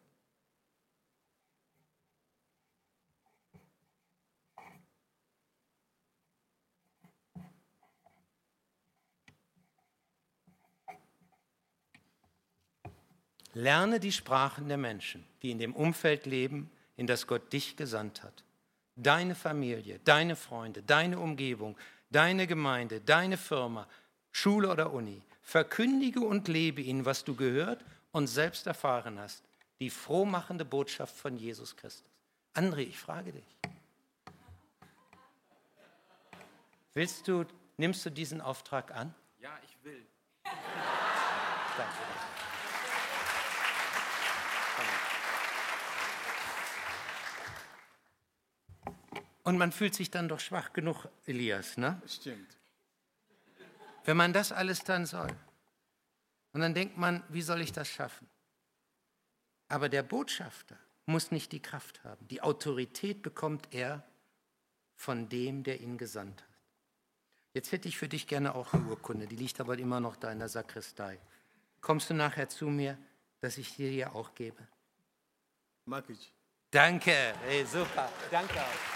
Lerne 13.54 14.00
die 14.00 14.12
Sprachen 14.12 14.68
der 14.68 14.78
Menschen, 14.78 15.24
die 15.44 15.52
in 15.52 15.60
dem 15.60 15.76
Umfeld 15.76 16.26
leben, 16.26 16.72
in 16.96 17.08
das 17.08 17.28
Gott 17.28 17.52
dich 17.52 17.76
gesandt 17.76 18.24
hat. 18.24 18.44
Deine 18.96 19.36
Familie, 19.36 20.00
deine 20.04 20.36
Freunde, 20.36 20.84
deine 20.84 21.20
Umgebung, 21.20 21.78
deine 22.12 22.48
Gemeinde, 22.48 23.02
deine 23.02 23.38
Firma, 23.38 23.88
Schule 24.32 24.70
oder 24.70 24.94
Uni. 24.94 25.22
Verkündige 25.42 26.22
und 26.22 26.48
lebe 26.48 26.82
ihnen, 26.82 27.06
was 27.06 27.24
du 27.24 27.36
gehört 27.36 27.84
und 28.12 28.28
selbst 28.28 28.66
erfahren 28.68 29.20
hast, 29.20 29.44
die 29.80 29.90
frohmachende 29.90 30.64
Botschaft 30.64 31.16
von 31.16 31.36
Jesus 31.38 31.76
Christus. 31.76 32.10
André, 32.54 32.80
ich 32.80 32.98
frage 32.98 33.34
dich. 33.34 33.58
Willst 36.94 37.28
du, 37.28 37.46
nimmst 37.78 38.06
du 38.06 38.12
diesen 38.12 38.40
Auftrag 38.40 38.96
an? 38.96 39.14
Ja, 39.40 39.58
ich 39.66 39.84
will. 39.84 40.06
Danke. 40.44 42.23
Und 49.44 49.58
man 49.58 49.72
fühlt 49.72 49.94
sich 49.94 50.10
dann 50.10 50.28
doch 50.28 50.40
schwach 50.40 50.74
genug, 50.74 51.08
Elias, 51.26 51.78
ne? 51.78 52.02
Stimmt. 52.08 52.58
Wenn 54.06 54.18
man 54.18 54.34
das 54.34 54.52
alles 54.52 54.84
dann 54.84 55.06
soll. 55.06 55.36
Und 56.54 56.62
dann 56.62 56.74
denkt 56.74 56.98
man, 56.98 57.24
wie 57.30 57.42
soll 57.42 57.62
ich 57.62 57.72
das 57.72 57.90
schaffen? 57.90 58.30
Aber 59.68 59.90
der 59.90 60.04
Botschafter 60.04 60.78
muss 61.06 61.32
nicht 61.32 61.52
die 61.52 61.62
Kraft 61.62 62.04
haben. 62.04 62.28
Die 62.28 62.42
Autorität 62.42 63.22
bekommt 63.22 63.68
er 63.72 64.04
von 64.96 65.28
dem, 65.30 65.64
der 65.64 65.82
ihn 65.82 65.98
gesandt 65.98 66.42
hat. 66.42 66.50
Jetzt 67.54 67.72
hätte 67.72 67.88
ich 67.88 67.98
für 67.98 68.08
dich 68.08 68.28
gerne 68.28 68.56
auch 68.56 68.74
eine 68.74 68.86
Urkunde, 68.86 69.28
die 69.28 69.36
liegt 69.36 69.60
aber 69.60 69.78
immer 69.78 70.00
noch 70.00 70.16
da 70.16 70.32
in 70.32 70.40
der 70.40 70.50
Sakristei. 70.50 71.20
Kommst 71.82 72.10
du 72.10 72.14
nachher 72.14 72.50
zu 72.50 72.68
mir, 72.68 72.98
dass 73.42 73.58
ich 73.58 73.76
dir 73.76 73.92
die 73.92 74.06
auch 74.06 74.34
gebe? 74.34 74.68
Mag 75.86 76.10
ich. 76.10 76.34
Danke, 76.72 77.34
hey, 77.44 77.66
super, 77.66 78.10
danke 78.32 78.60
auch. 78.60 78.93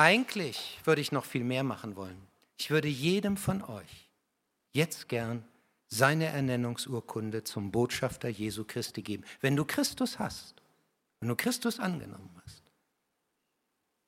Eigentlich 0.00 0.78
würde 0.84 1.02
ich 1.02 1.12
noch 1.12 1.26
viel 1.26 1.44
mehr 1.44 1.62
machen 1.62 1.94
wollen. 1.94 2.26
Ich 2.56 2.70
würde 2.70 2.88
jedem 2.88 3.36
von 3.36 3.62
euch 3.62 4.08
jetzt 4.72 5.10
gern 5.10 5.44
seine 5.88 6.24
Ernennungsurkunde 6.24 7.44
zum 7.44 7.70
Botschafter 7.70 8.30
Jesu 8.30 8.64
Christi 8.64 9.02
geben. 9.02 9.24
Wenn 9.42 9.56
du 9.56 9.66
Christus 9.66 10.18
hast, 10.18 10.54
wenn 11.18 11.28
du 11.28 11.36
Christus 11.36 11.78
angenommen 11.78 12.30
hast, 12.42 12.62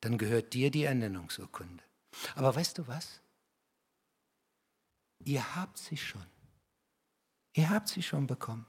dann 0.01 0.17
gehört 0.17 0.55
dir 0.55 0.71
die 0.71 0.85
Ernennungsurkunde. 0.85 1.85
Aber 2.37 2.57
weißt 2.57 2.79
du 2.79 2.89
was? 2.89 3.21
Ihr 5.19 5.55
habt 5.57 5.77
sie 5.77 5.99
schon. 5.99 6.25
Ihr 7.53 7.69
habt 7.69 7.89
sie 7.89 8.03
schon 8.03 8.27
bekommen. 8.27 8.65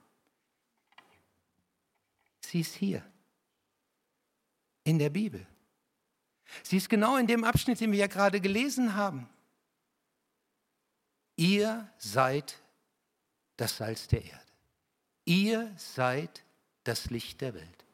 Sie 2.41 2.59
ist 2.59 2.75
hier 2.75 3.01
in 4.83 4.99
der 4.99 5.09
Bibel. 5.09 5.47
Sie 6.61 6.77
ist 6.77 6.89
genau 6.89 7.17
in 7.17 7.27
dem 7.27 7.43
Abschnitt, 7.43 7.79
den 7.79 7.91
wir 7.91 7.99
ja 7.99 8.07
gerade 8.07 8.39
gelesen 8.39 8.95
haben. 8.95 9.27
Ihr 11.35 11.91
seid 11.97 12.59
das 13.57 13.77
Salz 13.77 14.07
der 14.07 14.23
Erde. 14.23 14.39
Ihr 15.25 15.73
seid 15.77 16.43
das 16.83 17.09
Licht 17.09 17.41
der 17.41 17.53
Welt. 17.53 17.85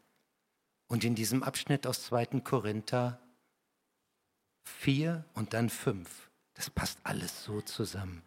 Und 0.87 1.03
in 1.03 1.15
diesem 1.15 1.43
Abschnitt 1.43 1.85
aus 1.85 2.03
2. 2.03 2.41
Korinther 2.41 3.21
4 4.63 5.23
und 5.33 5.53
dann 5.53 5.69
5, 5.69 6.29
das 6.55 6.69
passt 6.69 6.99
alles 7.03 7.43
so 7.43 7.61
zusammen. 7.61 8.23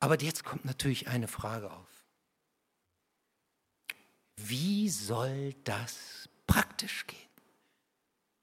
Aber 0.00 0.18
jetzt 0.20 0.44
kommt 0.44 0.64
natürlich 0.64 1.08
eine 1.08 1.28
Frage 1.28 1.70
auf. 1.70 2.04
Wie 4.36 4.88
soll 4.88 5.54
das 5.64 6.28
praktisch 6.46 7.06
gehen? 7.06 7.25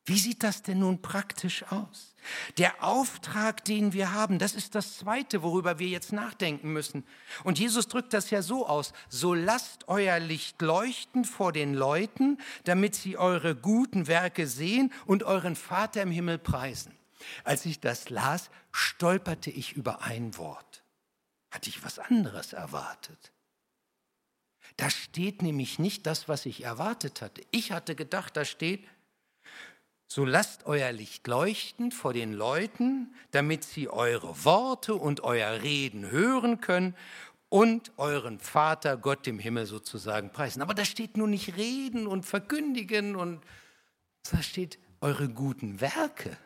Wie 0.05 0.19
sieht 0.19 0.43
das 0.43 0.61
denn 0.61 0.79
nun 0.79 1.01
praktisch 1.01 1.63
aus? 1.71 2.13
Der 2.57 2.83
Auftrag, 2.83 3.63
den 3.63 3.93
wir 3.93 4.11
haben, 4.13 4.37
das 4.37 4.53
ist 4.53 4.75
das 4.75 4.97
Zweite, 4.97 5.43
worüber 5.43 5.79
wir 5.79 5.87
jetzt 5.87 6.11
nachdenken 6.11 6.73
müssen. 6.73 7.05
Und 7.45 7.57
Jesus 7.57 7.87
drückt 7.87 8.13
das 8.13 8.29
ja 8.29 8.41
so 8.41 8.67
aus, 8.67 8.91
so 9.07 9.33
lasst 9.33 9.87
euer 9.87 10.19
Licht 10.19 10.61
leuchten 10.61 11.23
vor 11.23 11.53
den 11.53 11.73
Leuten, 11.73 12.37
damit 12.65 12.95
sie 12.95 13.17
eure 13.17 13.55
guten 13.55 14.07
Werke 14.07 14.47
sehen 14.47 14.91
und 15.05 15.23
euren 15.23 15.55
Vater 15.55 16.01
im 16.01 16.11
Himmel 16.11 16.37
preisen. 16.37 16.93
Als 17.45 17.65
ich 17.65 17.79
das 17.79 18.09
las, 18.09 18.49
stolperte 18.73 19.51
ich 19.51 19.73
über 19.73 20.01
ein 20.01 20.37
Wort. 20.37 20.83
Hatte 21.49 21.69
ich 21.69 21.83
was 21.83 21.99
anderes 21.99 22.51
erwartet? 22.51 23.31
Da 24.75 24.89
steht 24.89 25.41
nämlich 25.41 25.79
nicht 25.79 26.05
das, 26.07 26.27
was 26.27 26.45
ich 26.45 26.63
erwartet 26.63 27.21
hatte. 27.21 27.41
Ich 27.51 27.71
hatte 27.71 27.95
gedacht, 27.95 28.35
da 28.35 28.43
steht, 28.43 28.83
so 30.13 30.25
lasst 30.25 30.67
euer 30.67 30.91
Licht 30.91 31.25
leuchten 31.25 31.91
vor 31.91 32.13
den 32.13 32.33
Leuten, 32.33 33.15
damit 33.31 33.63
sie 33.63 33.89
eure 33.89 34.45
Worte 34.45 34.93
und 34.93 35.21
euer 35.21 35.63
Reden 35.63 36.11
hören 36.11 36.61
können 36.61 36.95
und 37.49 37.91
euren 37.97 38.39
Vater 38.39 38.95
Gott 38.95 39.25
im 39.25 39.39
Himmel 39.39 39.65
sozusagen 39.65 40.31
preisen. 40.31 40.61
Aber 40.61 40.75
da 40.75 40.85
steht 40.85 41.17
nur 41.17 41.27
nicht 41.27 41.57
reden 41.57 42.05
und 42.05 42.27
verkündigen 42.27 43.15
und 43.15 43.43
da 44.29 44.43
steht 44.43 44.77
eure 45.01 45.29
guten 45.29 45.81
Werke. 45.81 46.37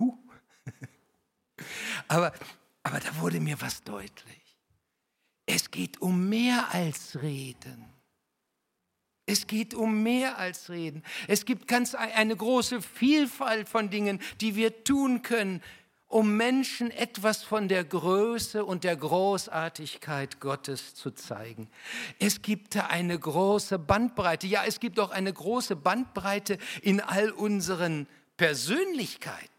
Huh. 0.00 0.18
Aber, 2.08 2.32
aber 2.82 2.98
da 2.98 3.20
wurde 3.20 3.38
mir 3.38 3.60
was 3.60 3.84
deutlich. 3.84 4.58
Es 5.46 5.70
geht 5.70 6.02
um 6.02 6.28
mehr 6.28 6.72
als 6.72 7.22
reden. 7.22 7.95
Es 9.26 9.48
geht 9.48 9.74
um 9.74 10.02
mehr 10.04 10.38
als 10.38 10.70
reden. 10.70 11.02
Es 11.26 11.44
gibt 11.44 11.66
ganz 11.66 11.94
eine 11.96 12.36
große 12.36 12.80
Vielfalt 12.80 13.68
von 13.68 13.90
Dingen, 13.90 14.20
die 14.40 14.54
wir 14.54 14.84
tun 14.84 15.22
können. 15.22 15.62
um 16.08 16.36
Menschen 16.36 16.90
etwas 16.92 17.42
von 17.42 17.66
der 17.66 17.82
Größe 17.84 18.64
und 18.64 18.84
der 18.84 18.96
Großartigkeit 18.96 20.38
Gottes 20.40 20.94
zu 20.94 21.10
zeigen. 21.10 21.68
Es 22.20 22.42
gibt 22.42 22.76
eine 22.76 23.18
große 23.18 23.78
Bandbreite. 23.78 24.46
Ja, 24.46 24.62
es 24.64 24.78
gibt 24.78 25.00
auch 25.00 25.10
eine 25.10 25.32
große 25.32 25.74
Bandbreite 25.74 26.58
in 26.80 27.00
all 27.00 27.30
unseren 27.30 28.06
Persönlichkeiten. 28.36 29.55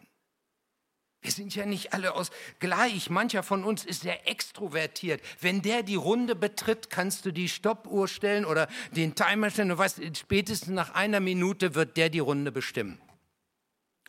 Wir 1.28 1.34
sind 1.34 1.54
ja 1.56 1.66
nicht 1.66 1.92
alle 1.92 2.14
aus 2.16 2.32
gleich. 2.62 3.10
Mancher 3.10 3.44
von 3.44 3.66
uns 3.66 3.84
ist 3.84 4.04
sehr 4.04 4.30
extrovertiert. 4.30 5.22
Wenn 5.42 5.62
der 5.62 5.84
die 5.84 5.96
Runde 5.96 6.36
betritt, 6.36 6.90
kannst 6.90 7.26
du 7.26 7.34
die 7.34 7.50
Stoppuhr 7.50 8.08
stellen 8.08 8.46
oder 8.46 8.70
den 8.96 9.14
Timer 9.14 9.50
stellen. 9.50 9.68
Du 9.68 9.78
weißt, 9.78 10.00
spätestens 10.16 10.70
nach 10.70 10.94
einer 10.94 11.20
Minute 11.20 11.76
wird 11.76 11.98
der 11.98 12.10
die 12.10 12.20
Runde 12.20 12.54
bestimmen. 12.54 12.98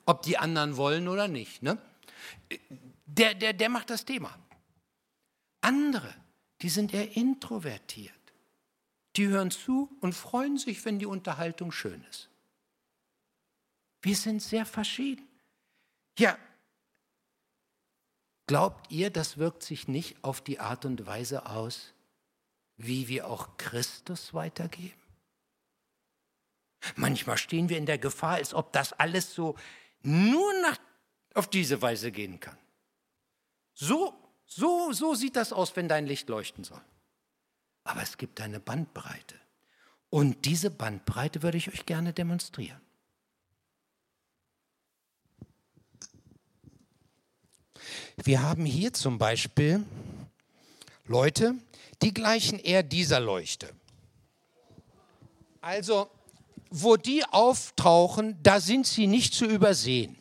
Ob 0.06 0.22
die 0.22 0.38
anderen 0.38 0.76
wollen 0.76 1.08
oder 1.08 1.26
nicht. 1.26 1.60
Ne? 1.60 1.78
Der, 3.06 3.34
der, 3.34 3.52
der 3.52 3.68
macht 3.68 3.90
das 3.90 4.04
Thema. 4.04 4.38
Andere, 5.60 6.14
die 6.62 6.68
sind 6.68 6.94
eher 6.94 7.16
introvertiert. 7.16 8.14
Die 9.16 9.26
hören 9.26 9.50
zu 9.50 9.90
und 10.00 10.12
freuen 10.12 10.56
sich, 10.56 10.84
wenn 10.84 11.00
die 11.00 11.06
Unterhaltung 11.06 11.72
schön 11.72 12.04
ist. 12.10 12.28
Wir 14.02 14.14
sind 14.14 14.40
sehr 14.40 14.64
verschieden. 14.64 15.26
Ja, 16.16 16.38
glaubt 18.48 18.90
ihr, 18.90 19.10
das 19.10 19.38
wirkt 19.38 19.62
sich 19.62 19.86
nicht 19.86 20.24
auf 20.24 20.40
die 20.40 20.58
Art 20.58 20.84
und 20.84 21.06
Weise 21.06 21.46
aus, 21.46 21.94
wie 22.76 23.06
wir 23.06 23.28
auch 23.28 23.56
Christus 23.58 24.34
weitergeben? 24.34 25.00
Manchmal 26.96 27.38
stehen 27.38 27.68
wir 27.68 27.78
in 27.78 27.86
der 27.86 27.98
Gefahr, 27.98 28.34
als 28.34 28.54
ob 28.54 28.72
das 28.72 28.92
alles 28.92 29.34
so 29.34 29.56
nur 30.02 30.52
nach 30.62 30.78
auf 31.34 31.48
diese 31.48 31.80
Weise 31.82 32.10
gehen 32.10 32.40
kann. 32.40 32.58
So, 33.74 34.14
so, 34.46 34.92
so 34.92 35.14
sieht 35.14 35.36
das 35.36 35.52
aus, 35.52 35.76
wenn 35.76 35.88
dein 35.88 36.06
Licht 36.06 36.28
leuchten 36.28 36.64
soll. 36.64 36.80
Aber 37.84 38.02
es 38.02 38.16
gibt 38.16 38.40
eine 38.40 38.58
Bandbreite. 38.58 39.36
Und 40.10 40.46
diese 40.46 40.70
Bandbreite 40.70 41.42
würde 41.42 41.58
ich 41.58 41.68
euch 41.68 41.86
gerne 41.86 42.12
demonstrieren. 42.12 42.80
Wir 48.24 48.42
haben 48.42 48.64
hier 48.64 48.92
zum 48.92 49.18
Beispiel 49.18 49.84
Leute, 51.06 51.54
die 52.02 52.12
gleichen 52.12 52.58
eher 52.58 52.82
dieser 52.82 53.20
Leuchte. 53.20 53.72
Also, 55.60 56.10
wo 56.70 56.96
die 56.96 57.24
auftauchen, 57.24 58.36
da 58.42 58.60
sind 58.60 58.86
sie 58.86 59.06
nicht 59.06 59.34
zu 59.34 59.46
übersehen. 59.46 60.18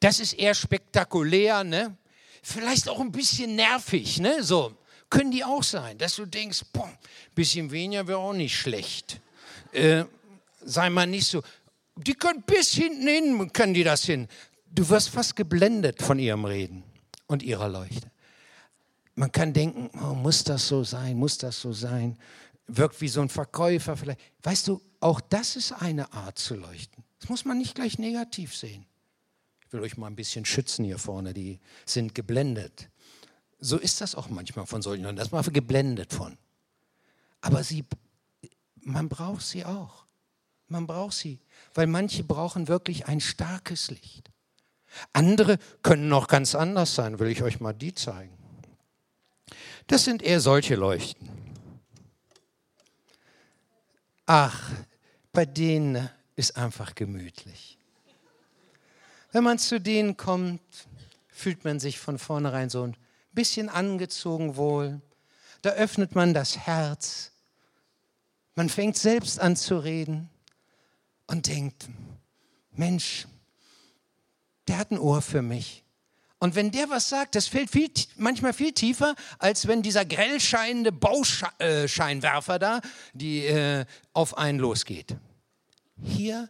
Das 0.00 0.20
ist 0.20 0.34
eher 0.34 0.54
spektakulär, 0.54 1.64
ne? 1.64 1.96
Vielleicht 2.42 2.88
auch 2.88 3.00
ein 3.00 3.12
bisschen 3.12 3.56
nervig, 3.56 4.20
ne? 4.20 4.42
So 4.42 4.76
können 5.10 5.30
die 5.30 5.44
auch 5.44 5.62
sein, 5.62 5.98
dass 5.98 6.16
du 6.16 6.26
denkst, 6.26 6.62
ein 6.74 6.98
bisschen 7.34 7.70
weniger 7.70 8.06
wäre 8.06 8.18
auch 8.18 8.32
nicht 8.32 8.56
schlecht. 8.56 9.20
Äh, 9.72 10.04
sei 10.60 10.90
mal 10.90 11.06
nicht 11.06 11.26
so. 11.26 11.42
Die 11.96 12.14
können 12.14 12.42
bis 12.42 12.72
hinten 12.72 13.08
hin, 13.08 13.52
können 13.52 13.74
die 13.74 13.84
das 13.84 14.04
hin. 14.04 14.28
Du 14.70 14.88
wirst 14.88 15.08
fast 15.10 15.36
geblendet 15.36 16.02
von 16.02 16.18
ihrem 16.18 16.44
Reden 16.44 16.84
und 17.26 17.42
ihrer 17.42 17.68
Leuchte. 17.68 18.10
Man 19.14 19.32
kann 19.32 19.52
denken, 19.52 19.90
oh, 20.00 20.14
muss 20.14 20.44
das 20.44 20.68
so 20.68 20.84
sein, 20.84 21.16
muss 21.16 21.38
das 21.38 21.60
so 21.60 21.72
sein? 21.72 22.16
Wirkt 22.66 23.00
wie 23.00 23.08
so 23.08 23.20
ein 23.20 23.28
Verkäufer 23.28 23.96
vielleicht. 23.96 24.20
Weißt 24.42 24.68
du, 24.68 24.80
auch 25.00 25.20
das 25.20 25.56
ist 25.56 25.72
eine 25.72 26.12
Art 26.12 26.38
zu 26.38 26.54
leuchten. 26.54 27.02
Das 27.18 27.28
muss 27.28 27.44
man 27.44 27.58
nicht 27.58 27.74
gleich 27.74 27.98
negativ 27.98 28.56
sehen. 28.56 28.86
Ich 29.66 29.72
will 29.72 29.80
euch 29.80 29.96
mal 29.96 30.06
ein 30.06 30.16
bisschen 30.16 30.44
schützen 30.44 30.84
hier 30.84 30.98
vorne, 30.98 31.34
die 31.34 31.58
sind 31.84 32.14
geblendet. 32.14 32.88
So 33.58 33.76
ist 33.76 34.00
das 34.00 34.14
auch 34.14 34.28
manchmal 34.28 34.66
von 34.66 34.82
solchen 34.82 35.02
Leuten, 35.02 35.16
da 35.16 35.22
ist 35.22 35.32
man 35.32 35.42
geblendet 35.52 36.12
von. 36.12 36.38
Aber 37.40 37.62
sie, 37.64 37.84
man 38.76 39.08
braucht 39.08 39.42
sie 39.42 39.64
auch. 39.64 40.06
Man 40.68 40.86
braucht 40.86 41.14
sie, 41.14 41.40
weil 41.74 41.86
manche 41.86 42.22
brauchen 42.24 42.68
wirklich 42.68 43.06
ein 43.06 43.20
starkes 43.20 43.90
Licht. 43.90 44.30
Andere 45.12 45.58
können 45.82 46.08
noch 46.08 46.28
ganz 46.28 46.54
anders 46.54 46.94
sein, 46.94 47.18
will 47.18 47.28
ich 47.28 47.42
euch 47.42 47.60
mal 47.60 47.72
die 47.72 47.94
zeigen. 47.94 48.36
Das 49.86 50.04
sind 50.04 50.22
eher 50.22 50.40
solche 50.40 50.74
Leuchten. 50.74 51.28
Ach, 54.26 54.70
bei 55.32 55.46
denen 55.46 56.10
ist 56.36 56.56
einfach 56.56 56.94
gemütlich. 56.94 57.78
Wenn 59.32 59.44
man 59.44 59.58
zu 59.58 59.80
denen 59.80 60.16
kommt, 60.16 60.60
fühlt 61.28 61.64
man 61.64 61.80
sich 61.80 61.98
von 61.98 62.18
vornherein 62.18 62.70
so 62.70 62.82
ein 62.82 62.96
bisschen 63.32 63.68
angezogen 63.68 64.56
wohl. 64.56 65.00
Da 65.62 65.70
öffnet 65.70 66.14
man 66.14 66.34
das 66.34 66.58
Herz. 66.58 67.32
Man 68.54 68.68
fängt 68.68 68.96
selbst 68.96 69.40
an 69.40 69.56
zu 69.56 69.78
reden 69.78 70.28
und 71.26 71.46
denkt, 71.46 71.88
Mensch, 72.72 73.26
der 74.68 74.78
hat 74.78 74.90
ein 74.90 74.98
Ohr 74.98 75.22
für 75.22 75.42
mich. 75.42 75.84
Und 76.40 76.54
wenn 76.54 76.70
der 76.70 76.88
was 76.88 77.08
sagt, 77.08 77.34
das 77.34 77.48
fällt 77.48 77.70
viel, 77.70 77.90
manchmal 78.16 78.52
viel 78.52 78.72
tiefer, 78.72 79.16
als 79.38 79.66
wenn 79.66 79.82
dieser 79.82 80.04
grell 80.04 80.38
scheinende 80.38 80.92
Bauscheinwerfer 80.92 82.58
da, 82.60 82.80
die 83.12 83.44
äh, 83.46 83.86
auf 84.12 84.38
einen 84.38 84.60
losgeht. 84.60 85.16
Hier 86.00 86.48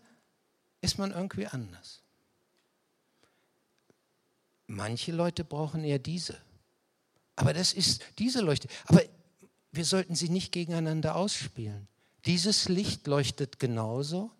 ist 0.83 0.99
man 0.99 1.13
irgendwie 1.13 1.47
anders. 1.47 2.03
Manche 4.67 5.13
Leute 5.13 5.45
brauchen 5.45 5.83
eher 5.85 5.99
diese. 5.99 6.37
Aber 7.37 7.55
das 7.55 7.73
ist 7.73 8.05
diese 8.19 8.43
Leuchte. 8.43 8.69
Aber 8.87 9.01
wir 9.73 9.85
sollten 9.87 10.15
sie 10.15 10.29
nicht 10.29 10.53
gegeneinander 10.53 11.17
ausspielen. 11.17 11.89
Dieses 12.27 12.69
Licht 12.69 13.07
leuchtet 13.07 13.59
genauso 13.59 14.31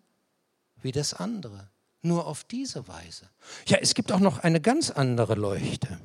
wie 0.81 0.91
das 0.91 1.15
andere. 1.15 1.71
Nur 2.01 2.27
auf 2.27 2.43
diese 2.45 2.87
Weise. 2.87 3.29
Ja, 3.67 3.77
es 3.77 3.93
gibt 3.93 4.11
auch 4.11 4.19
noch 4.19 4.39
eine 4.39 4.61
ganz 4.61 4.89
andere 4.89 5.35
Leuchte. 5.35 5.99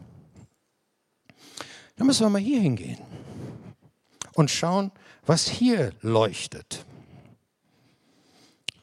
Da 1.96 2.04
müssen 2.04 2.24
wir 2.24 2.30
mal 2.30 2.40
hier 2.40 2.60
hingehen 2.60 2.98
und 4.34 4.50
schauen, 4.50 4.90
was 5.24 5.48
hier 5.48 5.92
leuchtet. 6.00 6.84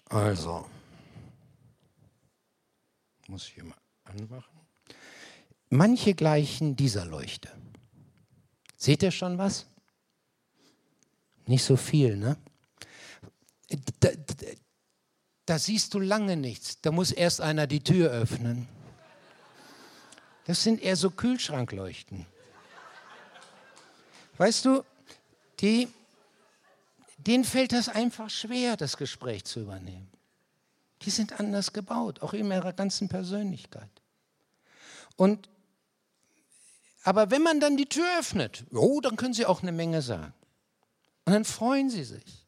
Also, 0.05 0.65
muss 3.27 3.47
ich 3.47 3.53
hier 3.53 3.65
mal 3.65 3.77
anmachen. 4.03 4.59
Manche 5.69 6.13
gleichen 6.13 6.75
dieser 6.75 7.05
Leuchte. 7.05 7.49
Seht 8.75 9.03
ihr 9.03 9.11
schon 9.11 9.37
was? 9.37 9.67
Nicht 11.45 11.63
so 11.63 11.77
viel, 11.77 12.17
ne? 12.17 12.37
Da, 15.51 15.59
siehst 15.59 15.93
du 15.93 15.99
lange 15.99 16.37
nichts. 16.37 16.79
Da 16.79 16.93
muss 16.93 17.11
erst 17.11 17.41
einer 17.41 17.67
die 17.67 17.83
Tür 17.83 18.09
öffnen. 18.09 18.69
Das 20.45 20.63
sind 20.63 20.81
eher 20.81 20.95
so 20.95 21.11
Kühlschrankleuchten. 21.11 22.25
Weißt 24.37 24.63
du, 24.63 24.85
die, 25.59 25.89
denen 27.17 27.43
fällt 27.43 27.73
das 27.73 27.89
einfach 27.89 28.29
schwer, 28.29 28.77
das 28.77 28.95
Gespräch 28.95 29.43
zu 29.43 29.59
übernehmen. 29.59 30.09
Die 31.01 31.09
sind 31.09 31.37
anders 31.37 31.73
gebaut, 31.73 32.21
auch 32.21 32.31
in 32.31 32.49
ihrer 32.49 32.71
ganzen 32.71 33.09
Persönlichkeit. 33.09 33.91
Und 35.17 35.49
aber 37.03 37.29
wenn 37.29 37.41
man 37.41 37.59
dann 37.59 37.75
die 37.75 37.87
Tür 37.87 38.07
öffnet, 38.19 38.63
oh, 38.71 39.01
dann 39.01 39.17
können 39.17 39.33
sie 39.33 39.45
auch 39.45 39.63
eine 39.63 39.73
Menge 39.73 40.01
sagen. 40.01 40.33
Und 41.25 41.33
dann 41.33 41.43
freuen 41.43 41.89
sie 41.89 42.05
sich. 42.05 42.47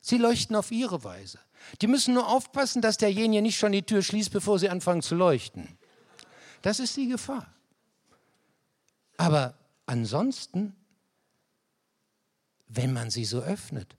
Sie 0.00 0.18
leuchten 0.18 0.56
auf 0.56 0.72
ihre 0.72 1.04
Weise. 1.04 1.38
Die 1.80 1.86
müssen 1.86 2.14
nur 2.14 2.28
aufpassen, 2.28 2.82
dass 2.82 2.96
derjenige 2.96 3.42
nicht 3.42 3.58
schon 3.58 3.72
die 3.72 3.82
Tür 3.82 4.02
schließt, 4.02 4.32
bevor 4.32 4.58
sie 4.58 4.68
anfangen 4.68 5.02
zu 5.02 5.14
leuchten. 5.14 5.68
Das 6.62 6.80
ist 6.80 6.96
die 6.96 7.08
Gefahr. 7.08 7.52
Aber 9.16 9.54
ansonsten, 9.86 10.74
wenn 12.68 12.92
man 12.92 13.10
sie 13.10 13.24
so 13.24 13.40
öffnet, 13.40 13.96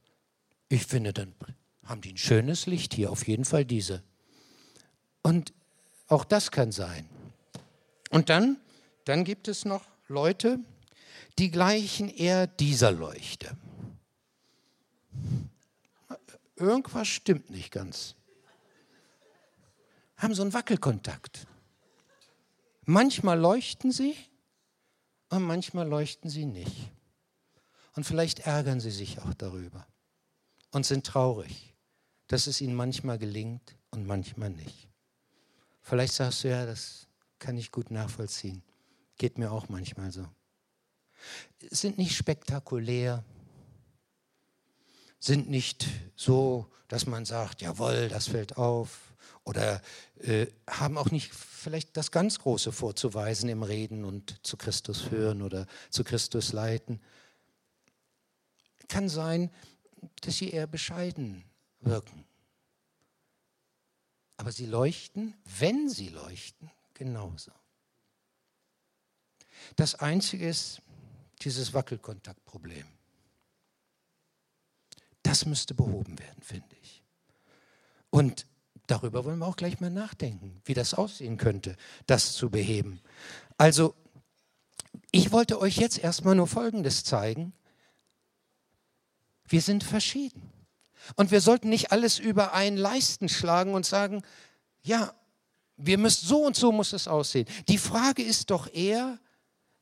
ich 0.70 0.86
finde, 0.86 1.14
dann 1.14 1.34
haben 1.86 2.02
die 2.02 2.14
ein 2.14 2.18
schönes 2.18 2.66
Licht 2.66 2.94
hier, 2.94 3.12
auf 3.12 3.28
jeden 3.28 3.46
Fall 3.46 3.66
diese. 3.66 4.04
Und 5.22 5.54
auch 6.08 6.24
das 6.24 6.52
kann 6.52 6.72
sein. 6.72 7.08
Und 8.10 8.30
dann, 8.30 8.58
dann 9.06 9.24
gibt 9.24 9.48
es 9.48 9.66
noch 9.66 9.84
Leute, 10.08 10.60
die 11.38 11.52
gleichen 11.52 12.10
eher 12.10 12.48
dieser 12.48 12.92
Leuchte. 12.92 13.56
Irgendwas 16.62 17.08
stimmt 17.08 17.50
nicht 17.50 17.72
ganz. 17.72 18.16
Haben 20.16 20.36
so 20.36 20.44
einen 20.44 20.54
Wackelkontakt. 20.54 21.48
Manchmal 22.86 23.40
leuchten 23.40 23.92
sie 23.92 24.16
und 25.30 25.42
manchmal 25.42 25.88
leuchten 25.88 26.30
sie 26.30 26.46
nicht. 26.46 26.92
Und 27.96 28.06
vielleicht 28.06 28.42
ärgern 28.42 28.80
sie 28.80 28.92
sich 28.92 29.20
auch 29.20 29.34
darüber 29.34 29.88
und 30.72 30.86
sind 30.86 31.06
traurig, 31.06 31.74
dass 32.28 32.46
es 32.46 32.62
ihnen 32.62 32.76
manchmal 32.76 33.18
gelingt 33.18 33.76
und 33.90 34.06
manchmal 34.06 34.52
nicht. 34.52 34.88
Vielleicht 35.82 36.14
sagst 36.14 36.44
du 36.44 36.50
ja, 36.50 36.68
das 36.68 37.08
kann 37.40 37.58
ich 37.58 37.72
gut 37.72 37.90
nachvollziehen. 37.90 38.62
Geht 39.18 39.40
mir 39.40 39.52
auch 39.52 39.68
manchmal 39.68 40.12
so. 40.12 40.28
Sind 41.72 41.98
nicht 41.98 42.16
spektakulär, 42.16 43.24
sind 45.22 45.50
nicht 45.50 45.88
so, 46.18 46.70
dass 46.90 47.06
man 47.06 47.24
sagt, 47.24 47.62
jawohl, 47.62 48.10
das 48.10 48.28
fällt 48.28 48.58
auf, 48.58 49.12
oder 49.44 49.82
äh, 50.20 50.48
haben 50.68 50.98
auch 50.98 51.10
nicht 51.10 51.34
vielleicht 51.34 51.96
das 51.98 52.12
ganz 52.12 52.40
Große 52.40 52.72
vorzuweisen 52.72 53.50
im 53.50 53.64
Reden 53.64 54.04
und 54.04 54.46
zu 54.46 54.58
Christus 54.58 55.10
hören 55.10 55.42
oder 55.42 55.68
zu 55.90 56.04
Christus 56.04 56.54
leiten. 56.54 57.00
Kann 58.88 59.10
sein, 59.10 59.50
dass 60.22 60.38
sie 60.38 60.50
eher 60.50 60.68
bescheiden 60.68 61.44
wirken. 61.80 62.26
Aber 64.38 64.52
sie 64.52 64.66
leuchten, 64.66 65.36
wenn 65.60 65.90
sie 65.90 66.10
leuchten, 66.10 66.72
genauso. 66.94 67.52
Das 69.76 69.96
Einzige 69.96 70.48
ist 70.48 70.82
dieses 71.42 71.74
Wackelkontaktproblem. 71.74 72.86
Das 75.32 75.46
müsste 75.46 75.74
behoben 75.74 76.20
werden, 76.20 76.44
finde 76.44 76.76
ich. 76.82 77.06
Und 78.10 78.46
darüber 78.88 79.24
wollen 79.24 79.40
wir 79.40 79.48
auch 79.48 79.56
gleich 79.56 79.80
mal 79.80 79.90
nachdenken, 79.90 80.62
wie 80.66 80.74
das 80.74 80.94
aussehen 80.94 81.38
könnte, 81.38 81.78
das 82.06 82.34
zu 82.34 82.50
beheben. 82.50 83.00
Also, 83.58 83.96
ich 85.10 85.32
wollte 85.32 85.62
euch 85.62 85.78
jetzt 85.78 86.00
erstmal 86.00 86.36
nur 86.36 86.48
Folgendes 86.48 87.06
zeigen. 87.06 87.54
Wir 89.48 89.62
sind 89.62 89.86
verschieden. 89.86 90.52
Und 91.16 91.32
wir 91.32 91.40
sollten 91.40 91.70
nicht 91.70 91.94
alles 91.94 92.20
über 92.20 92.52
einen 92.52 92.76
Leisten 92.76 93.30
schlagen 93.30 93.74
und 93.74 93.86
sagen, 93.86 94.24
ja, 94.84 95.14
wir 95.78 95.98
müssen 95.98 96.28
so 96.28 96.46
und 96.46 96.58
so 96.58 96.74
muss 96.74 96.92
es 96.92 97.08
aussehen. 97.08 97.48
Die 97.70 97.78
Frage 97.78 98.22
ist 98.22 98.52
doch 98.52 98.68
eher, 98.74 99.18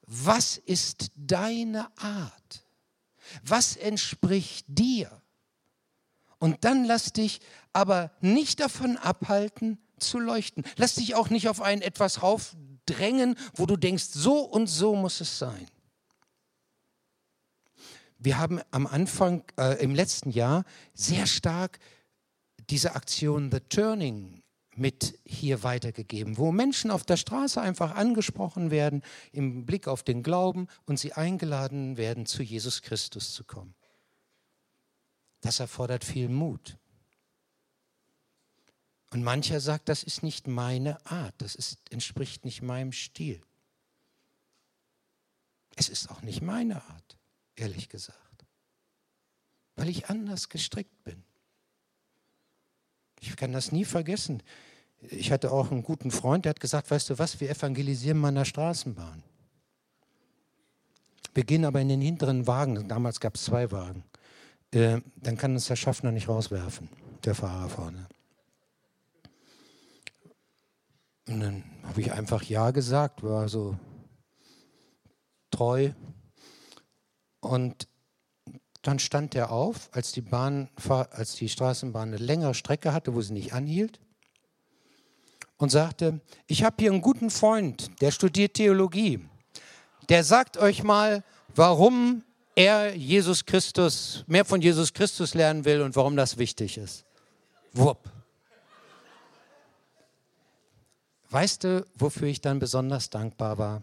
was 0.01 0.57
ist 0.57 1.09
deine 1.15 1.87
Art? 1.97 2.67
Was 3.41 3.77
entspricht 3.77 4.65
dir? 4.67 5.19
Und 6.39 6.63
dann 6.63 6.85
lass 6.85 7.13
dich 7.13 7.39
aber 7.73 8.11
nicht 8.21 8.59
davon 8.59 8.97
abhalten, 8.97 9.77
zu 9.99 10.19
leuchten. 10.19 10.63
Lass 10.77 10.95
dich 10.95 11.15
auch 11.15 11.29
nicht 11.29 11.49
auf 11.49 11.61
ein 11.61 11.81
etwas 11.81 12.23
raufdrängen, 12.23 13.35
wo 13.55 13.65
du 13.65 13.75
denkst, 13.75 14.05
so 14.11 14.39
und 14.39 14.67
so 14.67 14.95
muss 14.95 15.21
es 15.21 15.37
sein. 15.37 15.67
Wir 18.17 18.37
haben 18.37 18.59
am 18.71 18.87
Anfang, 18.87 19.43
äh, 19.57 19.81
im 19.81 19.95
letzten 19.95 20.31
Jahr, 20.31 20.65
sehr 20.93 21.25
stark 21.25 21.79
diese 22.69 22.95
Aktion 22.95 23.49
The 23.51 23.61
Turning 23.61 24.43
mit 24.75 25.19
hier 25.25 25.63
weitergegeben, 25.63 26.37
wo 26.37 26.51
Menschen 26.51 26.91
auf 26.91 27.03
der 27.03 27.17
Straße 27.17 27.59
einfach 27.59 27.95
angesprochen 27.95 28.71
werden 28.71 29.03
im 29.31 29.65
Blick 29.65 29.87
auf 29.87 30.03
den 30.03 30.23
Glauben 30.23 30.67
und 30.85 30.99
sie 30.99 31.13
eingeladen 31.13 31.97
werden, 31.97 32.25
zu 32.25 32.43
Jesus 32.43 32.81
Christus 32.81 33.33
zu 33.33 33.43
kommen. 33.43 33.75
Das 35.41 35.59
erfordert 35.59 36.03
viel 36.03 36.29
Mut. 36.29 36.77
Und 39.11 39.23
mancher 39.23 39.59
sagt, 39.59 39.89
das 39.89 40.03
ist 40.03 40.21
nicht 40.21 40.47
meine 40.47 41.03
Art, 41.05 41.33
das 41.39 41.55
ist, 41.55 41.79
entspricht 41.91 42.45
nicht 42.45 42.61
meinem 42.61 42.91
Stil. 42.91 43.41
Es 45.75 45.89
ist 45.89 46.11
auch 46.11 46.21
nicht 46.21 46.41
meine 46.41 46.83
Art, 46.83 47.17
ehrlich 47.55 47.89
gesagt, 47.89 48.45
weil 49.75 49.89
ich 49.89 50.09
anders 50.09 50.49
gestrickt 50.49 51.03
bin. 51.03 51.23
Ich 53.21 53.35
kann 53.35 53.51
das 53.51 53.71
nie 53.71 53.85
vergessen. 53.85 54.43
Ich 55.01 55.31
hatte 55.31 55.51
auch 55.51 55.71
einen 55.71 55.83
guten 55.83 56.11
Freund, 56.11 56.45
der 56.45 56.51
hat 56.51 56.59
gesagt, 56.59 56.91
weißt 56.91 57.09
du 57.11 57.19
was, 57.19 57.39
wir 57.39 57.49
evangelisieren 57.49 58.17
mal 58.17 58.29
in 58.29 58.35
der 58.35 58.45
Straßenbahn. 58.45 59.23
Wir 61.33 61.43
gehen 61.45 61.65
aber 61.65 61.79
in 61.79 61.89
den 61.89 62.01
hinteren 62.01 62.47
Wagen, 62.47 62.87
damals 62.87 63.19
gab 63.19 63.35
es 63.35 63.45
zwei 63.45 63.71
Wagen. 63.71 64.03
Äh, 64.71 65.01
dann 65.15 65.37
kann 65.37 65.53
uns 65.53 65.65
der 65.67 65.75
Schaffner 65.75 66.11
nicht 66.11 66.27
rauswerfen, 66.27 66.89
der 67.25 67.35
Fahrer 67.35 67.69
vorne. 67.69 68.07
Und 71.27 71.39
dann 71.39 71.63
habe 71.83 72.01
ich 72.01 72.11
einfach 72.11 72.43
Ja 72.43 72.71
gesagt, 72.71 73.23
war 73.23 73.49
so 73.49 73.77
treu. 75.51 75.91
Und 77.39 77.87
dann 78.81 78.99
stand 78.99 79.35
er 79.35 79.51
auf, 79.51 79.89
als 79.91 80.11
die, 80.11 80.21
Bahn, 80.21 80.69
als 81.11 81.35
die 81.35 81.49
Straßenbahn 81.49 82.09
eine 82.09 82.17
längere 82.17 82.53
Strecke 82.53 82.93
hatte, 82.93 83.13
wo 83.13 83.21
sie 83.21 83.33
nicht 83.33 83.53
anhielt, 83.53 83.99
und 85.57 85.69
sagte, 85.69 86.21
ich 86.47 86.63
habe 86.63 86.77
hier 86.79 86.91
einen 86.91 87.01
guten 87.01 87.29
Freund, 87.29 88.01
der 88.01 88.11
studiert 88.11 88.53
Theologie. 88.53 89.27
Der 90.07 90.23
sagt 90.23 90.57
euch 90.57 90.83
mal, 90.83 91.23
warum 91.53 92.23
er 92.59 92.93
Jesus 92.93 93.45
Christus, 93.45 94.25
mehr 94.27 94.43
von 94.43 94.61
Jesus 94.61 94.93
Christus 94.93 95.33
lernen 95.33 95.63
will 95.63 95.81
und 95.81 95.95
warum 95.95 96.17
das 96.17 96.37
wichtig 96.37 96.77
ist. 96.77 97.05
Wupp. 97.71 98.11
Weißt 101.29 101.63
du, 101.63 101.85
wofür 101.95 102.27
ich 102.27 102.41
dann 102.41 102.59
besonders 102.59 103.09
dankbar 103.09 103.57
war? 103.57 103.81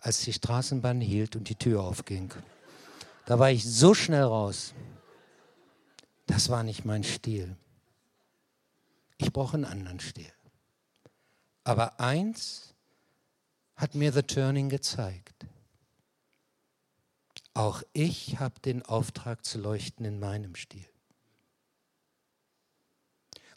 Als 0.00 0.22
die 0.22 0.32
Straßenbahn 0.32 1.02
hielt 1.02 1.36
und 1.36 1.50
die 1.50 1.56
Tür 1.56 1.82
aufging. 1.82 2.32
Da 3.26 3.38
war 3.38 3.50
ich 3.50 3.68
so 3.68 3.92
schnell 3.92 4.22
raus. 4.22 4.72
Das 6.26 6.48
war 6.48 6.62
nicht 6.62 6.86
mein 6.86 7.04
Stil. 7.04 7.54
Ich 9.18 9.30
brauche 9.30 9.58
einen 9.58 9.66
anderen 9.66 10.00
Stil. 10.00 10.32
Aber 11.64 12.00
eins 12.00 12.72
hat 13.76 13.94
mir 13.94 14.10
The 14.10 14.22
Turning 14.22 14.70
gezeigt. 14.70 15.44
Auch 17.58 17.82
ich 17.92 18.38
habe 18.38 18.60
den 18.60 18.82
Auftrag 18.82 19.44
zu 19.44 19.58
leuchten 19.58 20.06
in 20.06 20.20
meinem 20.20 20.54
Stil. 20.54 20.86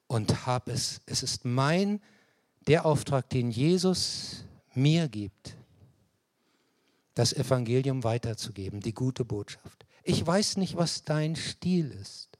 Und 0.07 0.47
habe 0.47 0.71
es, 0.71 1.01
es 1.05 1.21
ist 1.21 1.45
mein, 1.45 2.01
der 2.65 2.87
Auftrag, 2.87 3.29
den 3.29 3.51
Jesus 3.51 4.43
mir 4.73 5.07
gibt, 5.07 5.55
das 7.13 7.31
Evangelium 7.31 8.03
weiterzugeben, 8.03 8.79
die 8.79 8.95
gute 8.95 9.23
Botschaft. 9.23 9.85
Ich 10.01 10.25
weiß 10.25 10.57
nicht, 10.57 10.77
was 10.77 11.03
dein 11.03 11.35
Stil 11.35 11.91
ist, 11.91 12.39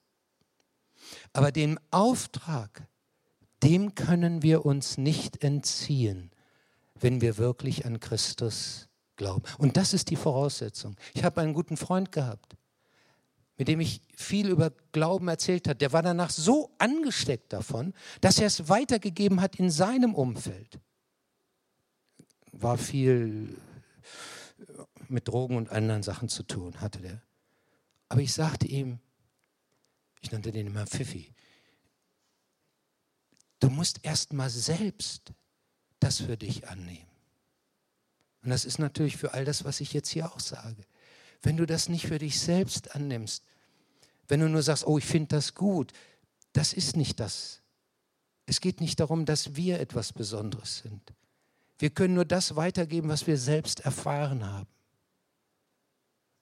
aber 1.32 1.52
den 1.52 1.80
Auftrag, 1.92 2.88
dem 3.62 3.94
können 3.94 4.42
wir 4.42 4.66
uns 4.66 4.98
nicht 4.98 5.44
entziehen, 5.44 6.32
wenn 6.96 7.22
wir 7.22 7.38
wirklich 7.38 7.86
an 7.86 8.00
Christus 8.00 8.88
glauben. 9.22 9.44
Und 9.60 9.78
das 9.78 9.94
ist 9.94 10.10
die 10.10 10.16
Voraussetzung. 10.16 10.96
Ich 11.14 11.24
habe 11.24 11.42
einen 11.42 11.54
guten 11.54 11.78
Freund 11.78 12.12
gehabt, 12.12 12.58
mit 13.58 13.68
dem 13.68 13.80
ich 13.80 14.02
viel 14.16 14.50
über 14.50 14.72
Glauben 14.92 15.28
erzählt 15.28 15.68
habe. 15.68 15.78
Der 15.78 15.94
war 15.94 16.02
danach 16.02 16.32
so 16.32 16.72
angesteckt 16.80 17.54
davon, 17.54 17.94
dass 18.22 18.40
er 18.40 18.48
es 18.48 18.68
weitergegeben 18.68 19.40
hat 19.40 19.58
in 19.58 19.70
seinem 19.70 20.16
Umfeld. 20.16 20.80
War 22.52 22.80
viel 22.80 23.56
mit 25.08 25.28
Drogen 25.28 25.56
und 25.56 25.70
anderen 25.70 26.02
Sachen 26.02 26.28
zu 26.28 26.42
tun, 26.42 26.82
hatte 26.82 27.00
der. 27.00 27.22
Aber 28.10 28.22
ich 28.22 28.34
sagte 28.34 28.68
ihm, 28.68 29.00
ich 30.22 30.32
nannte 30.32 30.52
den 30.52 30.68
immer 30.68 30.88
Pfiffi, 30.88 31.32
du 33.60 33.70
musst 33.70 34.00
erst 34.02 34.34
mal 34.34 34.50
selbst 34.50 35.34
das 36.00 36.22
für 36.22 36.38
dich 36.38 36.68
annehmen. 36.68 37.11
Und 38.44 38.50
das 38.50 38.66
ist 38.66 38.80
natürlich 38.80 39.18
für 39.18 39.34
all 39.34 39.46
das, 39.46 39.66
was 39.66 39.82
ich 39.82 39.94
jetzt 39.94 40.10
hier 40.10 40.32
auch 40.32 40.40
sage. 40.40 40.84
Wenn 41.42 41.58
du 41.58 41.66
das 41.66 41.90
nicht 41.90 42.08
für 42.08 42.20
dich 42.20 42.40
selbst 42.40 42.96
annimmst, 42.96 43.44
wenn 44.28 44.40
du 44.40 44.50
nur 44.50 44.62
sagst, 44.62 44.86
oh, 44.88 44.98
ich 44.98 45.06
finde 45.06 45.36
das 45.36 45.56
gut, 45.56 45.92
das 46.54 46.74
ist 46.74 46.96
nicht 46.96 47.20
das. 47.20 47.62
Es 48.46 48.62
geht 48.62 48.82
nicht 48.82 49.00
darum, 49.00 49.26
dass 49.26 49.56
wir 49.56 49.80
etwas 49.80 50.14
Besonderes 50.14 50.80
sind. 50.80 51.14
Wir 51.80 51.90
können 51.90 52.14
nur 52.14 52.26
das 52.26 52.56
weitergeben, 52.56 53.10
was 53.10 53.28
wir 53.28 53.38
selbst 53.38 53.82
erfahren 53.82 54.46
haben. 54.46 54.68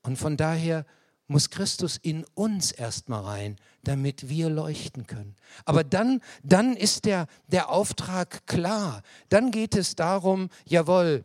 Und 0.02 0.18
von 0.18 0.38
daher 0.38 0.86
muss 1.28 1.50
Christus 1.50 1.98
in 1.98 2.26
uns 2.34 2.72
erstmal 2.72 3.24
rein, 3.24 3.56
damit 3.84 4.28
wir 4.28 4.50
leuchten 4.50 5.06
können. 5.06 5.36
Aber 5.64 5.84
dann, 5.84 6.22
dann 6.44 6.76
ist 6.76 7.06
der, 7.06 7.28
der 7.48 7.70
Auftrag 7.70 8.48
klar. 8.48 9.04
Dann 9.30 9.52
geht 9.52 9.76
es 9.76 9.96
darum, 9.96 10.50
jawohl, 10.66 11.24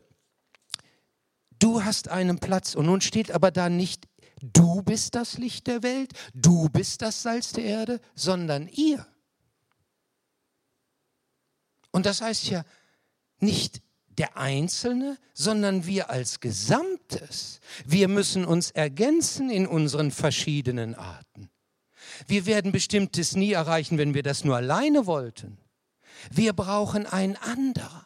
Du 1.64 1.82
hast 1.82 2.08
einen 2.08 2.40
Platz. 2.40 2.74
Und 2.74 2.84
nun 2.84 3.00
steht 3.00 3.30
aber 3.30 3.50
da 3.50 3.70
nicht, 3.70 4.06
du 4.42 4.82
bist 4.82 5.14
das 5.14 5.38
Licht 5.38 5.66
der 5.66 5.82
Welt, 5.82 6.12
du 6.34 6.68
bist 6.68 7.00
das 7.00 7.22
Salz 7.22 7.52
der 7.52 7.64
Erde, 7.64 8.00
sondern 8.14 8.68
ihr. 8.68 9.06
Und 11.90 12.04
das 12.04 12.20
heißt 12.20 12.50
ja 12.50 12.64
nicht 13.38 13.80
der 14.08 14.36
Einzelne, 14.36 15.16
sondern 15.32 15.86
wir 15.86 16.10
als 16.10 16.40
Gesamtes. 16.40 17.60
Wir 17.86 18.08
müssen 18.08 18.44
uns 18.44 18.70
ergänzen 18.70 19.48
in 19.48 19.66
unseren 19.66 20.10
verschiedenen 20.10 20.94
Arten. 20.94 21.48
Wir 22.26 22.44
werden 22.44 22.72
bestimmtes 22.72 23.36
nie 23.36 23.52
erreichen, 23.52 23.96
wenn 23.96 24.12
wir 24.12 24.22
das 24.22 24.44
nur 24.44 24.56
alleine 24.56 25.06
wollten. 25.06 25.56
Wir 26.30 26.52
brauchen 26.52 27.06
einander. 27.06 28.03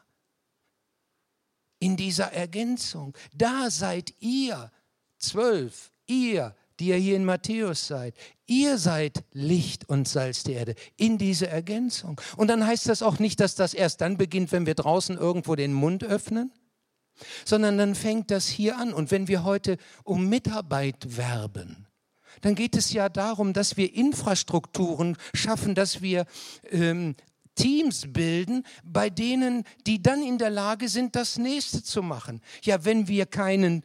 In 1.78 1.96
dieser 1.96 2.32
Ergänzung. 2.32 3.16
Da 3.34 3.70
seid 3.70 4.14
ihr, 4.20 4.70
zwölf, 5.18 5.90
ihr, 6.06 6.54
die 6.80 6.88
ihr 6.88 6.96
hier 6.96 7.16
in 7.16 7.24
Matthäus 7.24 7.86
seid. 7.86 8.14
Ihr 8.46 8.78
seid 8.78 9.24
Licht 9.32 9.88
und 9.88 10.06
Salz 10.06 10.44
der 10.44 10.56
Erde 10.56 10.74
in 10.96 11.18
diese 11.18 11.48
Ergänzung. 11.48 12.20
Und 12.36 12.48
dann 12.48 12.66
heißt 12.66 12.88
das 12.88 13.02
auch 13.02 13.18
nicht, 13.18 13.40
dass 13.40 13.54
das 13.54 13.74
erst 13.74 14.00
dann 14.00 14.16
beginnt, 14.16 14.52
wenn 14.52 14.66
wir 14.66 14.74
draußen 14.74 15.16
irgendwo 15.16 15.56
den 15.56 15.72
Mund 15.72 16.04
öffnen, 16.04 16.52
sondern 17.44 17.78
dann 17.78 17.94
fängt 17.94 18.30
das 18.30 18.46
hier 18.46 18.78
an. 18.78 18.92
Und 18.92 19.10
wenn 19.10 19.28
wir 19.28 19.44
heute 19.44 19.76
um 20.04 20.28
Mitarbeit 20.28 21.16
werben, 21.16 21.86
dann 22.42 22.54
geht 22.54 22.76
es 22.76 22.92
ja 22.92 23.08
darum, 23.08 23.52
dass 23.52 23.76
wir 23.76 23.92
Infrastrukturen 23.92 25.16
schaffen, 25.34 25.74
dass 25.74 26.02
wir 26.02 26.26
ähm, 26.70 27.16
Teams 27.58 28.06
bilden, 28.08 28.64
bei 28.84 29.10
denen, 29.10 29.64
die 29.86 30.00
dann 30.00 30.22
in 30.22 30.38
der 30.38 30.50
Lage 30.50 30.88
sind, 30.88 31.16
das 31.16 31.38
nächste 31.38 31.82
zu 31.82 32.02
machen. 32.02 32.40
Ja, 32.62 32.84
wenn 32.84 33.08
wir 33.08 33.26
keinen 33.26 33.82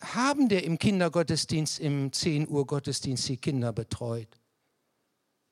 haben, 0.00 0.48
der 0.48 0.64
im 0.64 0.78
Kindergottesdienst, 0.78 1.80
im 1.80 2.12
10 2.12 2.48
Uhr 2.48 2.66
Gottesdienst 2.66 3.28
die 3.28 3.36
Kinder 3.36 3.72
betreut, 3.72 4.28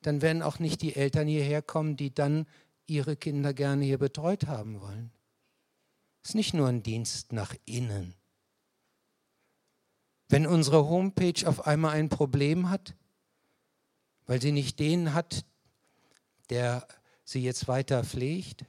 dann 0.03 0.23
werden 0.23 0.43
auch 0.43 0.61
nicht 0.61 0.83
die 0.83 0.95
Eltern 0.95 1.27
hierher 1.27 1.61
kommen, 1.61 1.97
die 1.97 2.15
dann 2.15 2.47
ihre 2.87 3.17
Kinder 3.17 3.53
gerne 3.53 3.85
hier 3.85 3.99
betreut 3.99 4.47
haben 4.47 4.81
wollen. 4.81 5.11
Es 6.23 6.31
ist 6.31 6.35
nicht 6.37 6.55
nur 6.55 6.69
ein 6.69 6.83
Dienst 6.83 7.33
nach 7.33 7.55
innen. 7.65 8.15
Wenn 10.29 10.47
unsere 10.47 10.89
Homepage 10.89 11.47
auf 11.47 11.67
einmal 11.67 11.97
ein 11.97 12.09
Problem 12.09 12.71
hat, 12.71 12.95
weil 14.27 14.41
sie 14.41 14.53
nicht 14.53 14.79
den 14.79 15.13
hat, 15.13 15.45
der 16.51 16.87
sie 17.29 17.43
jetzt 17.43 17.69
weiter 17.69 18.05
pflegt. 18.05 18.65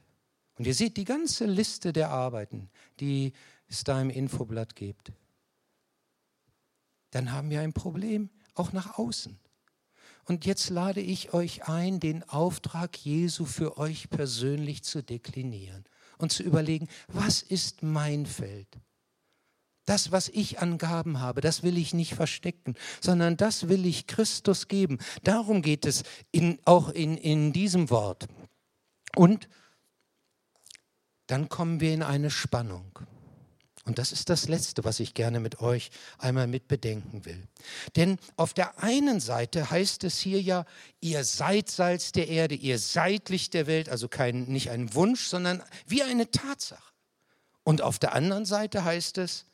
Und 0.57 0.67
ihr 0.67 0.73
seht 0.73 0.97
die 0.97 1.05
ganze 1.05 1.45
Liste 1.45 1.93
der 1.93 2.09
Arbeiten, 2.09 2.69
die 2.99 3.33
es 3.67 3.83
da 3.83 4.01
im 4.01 4.09
Infoblatt 4.09 4.75
gibt. 4.75 5.13
Dann 7.11 7.31
haben 7.31 7.49
wir 7.49 7.61
ein 7.61 7.73
Problem, 7.73 8.29
auch 8.55 8.73
nach 8.73 8.97
außen. 8.97 9.39
Und 10.25 10.45
jetzt 10.45 10.69
lade 10.69 11.01
ich 11.01 11.33
euch 11.33 11.67
ein, 11.67 11.99
den 11.99 12.23
Auftrag 12.23 12.97
Jesu 12.97 13.45
für 13.45 13.77
euch 13.77 14.09
persönlich 14.09 14.83
zu 14.83 15.01
deklinieren 15.01 15.85
und 16.17 16.31
zu 16.31 16.43
überlegen, 16.43 16.87
was 17.07 17.41
ist 17.41 17.81
mein 17.81 18.25
Feld? 18.25 18.67
Das, 19.85 20.11
was 20.11 20.29
ich 20.29 20.59
an 20.59 20.77
Gaben 20.77 21.19
habe, 21.19 21.41
das 21.41 21.63
will 21.63 21.77
ich 21.77 21.95
nicht 21.95 22.13
verstecken, 22.13 22.75
sondern 23.01 23.37
das 23.37 23.69
will 23.69 23.87
ich 23.87 24.05
Christus 24.05 24.67
geben. 24.67 24.99
Darum 25.23 25.63
geht 25.63 25.85
es 25.85 26.03
in, 26.31 26.59
auch 26.65 26.89
in, 26.89 27.17
in 27.17 27.53
diesem 27.53 27.89
Wort. 27.89 28.27
Und 29.19 29.49
dann 31.27 31.49
kommen 31.49 31.81
wir 31.81 31.93
in 31.93 32.03
eine 32.03 32.31
Spannung. 32.31 32.99
Und 33.83 33.99
das 33.99 34.13
ist 34.13 34.29
das 34.29 34.47
Letzte, 34.47 34.85
was 34.85 35.01
ich 35.01 35.13
gerne 35.13 35.41
mit 35.41 35.59
euch 35.59 35.91
einmal 36.19 36.47
mit 36.47 36.69
bedenken 36.69 37.25
will. 37.25 37.45
Denn 37.97 38.17
auf 38.37 38.53
der 38.53 38.81
einen 38.81 39.19
Seite 39.19 39.71
heißt 39.71 40.05
es 40.05 40.19
hier 40.19 40.41
ja, 40.41 40.65
ihr 41.01 41.25
seid 41.25 41.69
Salz 41.69 42.13
der 42.13 42.29
Erde, 42.29 42.55
ihr 42.55 42.79
seid 42.79 43.27
Licht 43.27 43.55
der 43.55 43.67
Welt, 43.67 43.89
also 43.89 44.07
kein, 44.07 44.43
nicht 44.43 44.69
ein 44.69 44.93
Wunsch, 44.93 45.27
sondern 45.27 45.61
wie 45.85 46.01
eine 46.01 46.31
Tatsache. 46.31 46.93
Und 47.63 47.81
auf 47.81 47.99
der 47.99 48.13
anderen 48.13 48.45
Seite 48.45 48.85
heißt 48.85 49.17
es, 49.17 49.47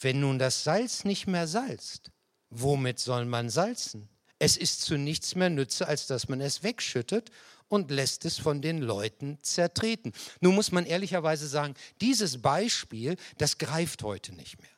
wenn 0.00 0.18
nun 0.18 0.40
das 0.40 0.64
Salz 0.64 1.04
nicht 1.04 1.28
mehr 1.28 1.46
salzt, 1.46 2.10
womit 2.50 2.98
soll 2.98 3.26
man 3.26 3.48
salzen? 3.48 4.08
Es 4.40 4.56
ist 4.56 4.82
zu 4.82 4.98
nichts 4.98 5.36
mehr 5.36 5.50
nütze, 5.50 5.86
als 5.86 6.08
dass 6.08 6.28
man 6.28 6.40
es 6.40 6.64
wegschüttet 6.64 7.30
und 7.72 7.90
lässt 7.90 8.26
es 8.26 8.38
von 8.38 8.60
den 8.60 8.82
Leuten 8.82 9.38
zertreten. 9.40 10.12
Nun 10.42 10.54
muss 10.54 10.72
man 10.72 10.84
ehrlicherweise 10.84 11.48
sagen, 11.48 11.74
dieses 12.02 12.42
Beispiel, 12.42 13.16
das 13.38 13.56
greift 13.56 14.02
heute 14.02 14.34
nicht 14.34 14.60
mehr. 14.60 14.70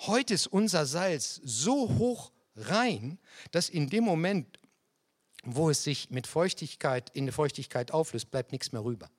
Heute 0.00 0.34
ist 0.34 0.46
unser 0.46 0.84
Salz 0.84 1.40
so 1.42 1.88
hoch 1.96 2.30
rein, 2.56 3.18
dass 3.52 3.70
in 3.70 3.88
dem 3.88 4.04
Moment, 4.04 4.58
wo 5.44 5.70
es 5.70 5.82
sich 5.82 6.10
mit 6.10 6.26
Feuchtigkeit 6.26 7.08
in 7.14 7.24
der 7.24 7.32
Feuchtigkeit 7.32 7.90
auflöst, 7.90 8.30
bleibt 8.30 8.52
nichts 8.52 8.70
mehr 8.72 8.84
rüber. 8.84 9.10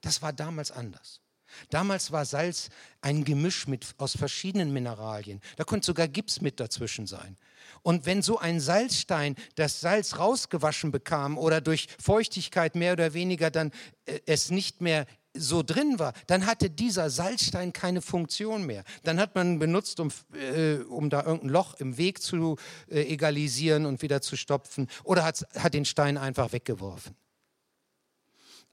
Das 0.00 0.22
war 0.22 0.32
damals 0.32 0.70
anders. 0.70 1.20
Damals 1.70 2.12
war 2.12 2.24
Salz 2.24 2.68
ein 3.00 3.24
Gemisch 3.24 3.66
mit, 3.66 3.94
aus 3.98 4.16
verschiedenen 4.16 4.72
Mineralien. 4.72 5.40
Da 5.56 5.64
konnte 5.64 5.86
sogar 5.86 6.08
Gips 6.08 6.40
mit 6.40 6.60
dazwischen 6.60 7.06
sein. 7.06 7.36
Und 7.82 8.06
wenn 8.06 8.22
so 8.22 8.38
ein 8.38 8.60
Salzstein 8.60 9.36
das 9.54 9.80
Salz 9.80 10.18
rausgewaschen 10.18 10.90
bekam 10.90 11.38
oder 11.38 11.60
durch 11.60 11.88
Feuchtigkeit 11.98 12.74
mehr 12.74 12.92
oder 12.92 13.14
weniger 13.14 13.50
dann 13.50 13.70
äh, 14.06 14.20
es 14.26 14.50
nicht 14.50 14.80
mehr 14.80 15.06
so 15.34 15.62
drin 15.62 15.98
war, 15.98 16.12
dann 16.26 16.46
hatte 16.46 16.70
dieser 16.70 17.08
Salzstein 17.08 17.72
keine 17.72 18.02
Funktion 18.02 18.66
mehr. 18.66 18.82
Dann 19.04 19.20
hat 19.20 19.34
man 19.34 19.58
benutzt, 19.58 20.00
um, 20.00 20.10
äh, 20.34 20.78
um 20.88 21.08
da 21.08 21.22
irgendein 21.22 21.50
Loch 21.50 21.74
im 21.74 21.96
Weg 21.96 22.20
zu 22.20 22.56
äh, 22.88 23.02
egalisieren 23.02 23.86
und 23.86 24.02
wieder 24.02 24.20
zu 24.22 24.36
stopfen 24.36 24.88
oder 25.04 25.24
hat, 25.24 25.46
hat 25.54 25.74
den 25.74 25.84
Stein 25.84 26.18
einfach 26.18 26.52
weggeworfen. 26.52 27.14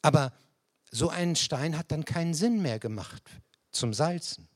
Aber 0.02 0.34
so 0.92 1.10
ein 1.10 1.36
Stein 1.36 1.78
hat 1.78 1.92
dann 1.92 2.06
keinen 2.06 2.34
Sinn 2.34 2.62
mehr 2.62 2.80
gemacht 2.80 3.24
zum 3.72 3.94
Salzen. 3.94 4.48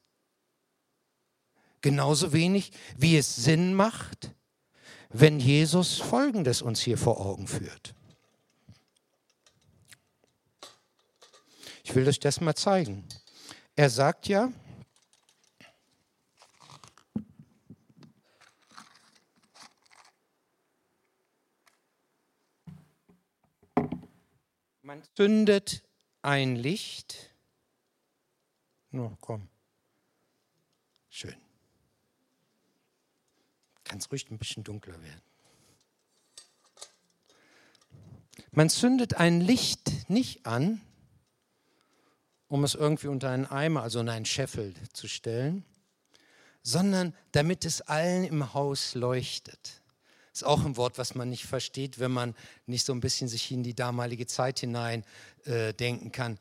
Genauso 1.81 2.31
wenig 2.31 2.71
wie 2.95 3.17
es 3.17 3.35
Sinn 3.35 3.73
macht, 3.73 4.31
wenn 5.09 5.39
Jesus 5.39 5.97
Folgendes 5.97 6.61
uns 6.61 6.79
hier 6.79 6.97
vor 6.97 7.19
Augen 7.19 7.47
führt. 7.47 7.95
Ich 11.83 11.95
will 11.95 12.07
euch 12.07 12.19
das 12.19 12.39
mal 12.39 12.55
zeigen. 12.55 13.05
Er 13.75 13.89
sagt 13.89 14.27
ja, 14.27 14.51
man 24.81 25.01
zündet 25.15 25.83
ein 26.21 26.55
Licht. 26.55 27.29
Nur 28.91 29.17
komm. 29.21 29.47
Schön. 31.09 31.35
Kann 33.83 33.99
es 33.99 34.11
ruhig 34.11 34.29
ein 34.29 34.37
bisschen 34.37 34.63
dunkler 34.63 35.01
werden. 35.01 35.21
Man 38.51 38.69
zündet 38.69 39.15
ein 39.15 39.39
Licht 39.39 40.09
nicht 40.09 40.45
an, 40.45 40.81
um 42.47 42.65
es 42.65 42.75
irgendwie 42.75 43.07
unter 43.07 43.29
einen 43.29 43.45
Eimer, 43.45 43.81
also 43.81 44.01
in 44.01 44.09
einen 44.09 44.25
Scheffel 44.25 44.73
zu 44.91 45.07
stellen, 45.07 45.63
sondern 46.61 47.15
damit 47.31 47.65
es 47.65 47.81
allen 47.81 48.25
im 48.25 48.53
Haus 48.53 48.93
leuchtet. 48.93 49.80
Ist 50.33 50.45
auch 50.45 50.63
ein 50.65 50.77
Wort, 50.77 50.97
was 50.97 51.15
man 51.15 51.29
nicht 51.29 51.45
versteht, 51.45 51.99
wenn 51.99 52.11
man 52.11 52.35
nicht 52.65 52.85
so 52.85 52.93
ein 52.93 53.01
bisschen 53.01 53.27
sich 53.27 53.51
in 53.51 53.63
die 53.63 53.75
damalige 53.75 54.27
Zeit 54.27 54.59
hinein 54.59 55.03
äh, 55.43 55.73
denken 55.73 56.11
kann. 56.11 56.39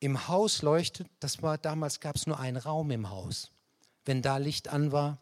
Im 0.00 0.28
Haus 0.28 0.62
leuchtet, 0.62 1.08
das 1.20 1.42
war 1.42 1.58
damals 1.58 2.00
gab 2.00 2.16
es 2.16 2.26
nur 2.26 2.38
einen 2.38 2.56
Raum 2.56 2.90
im 2.90 3.08
Haus. 3.08 3.50
Wenn 4.04 4.20
da 4.20 4.36
Licht 4.36 4.68
an 4.68 4.92
war, 4.92 5.18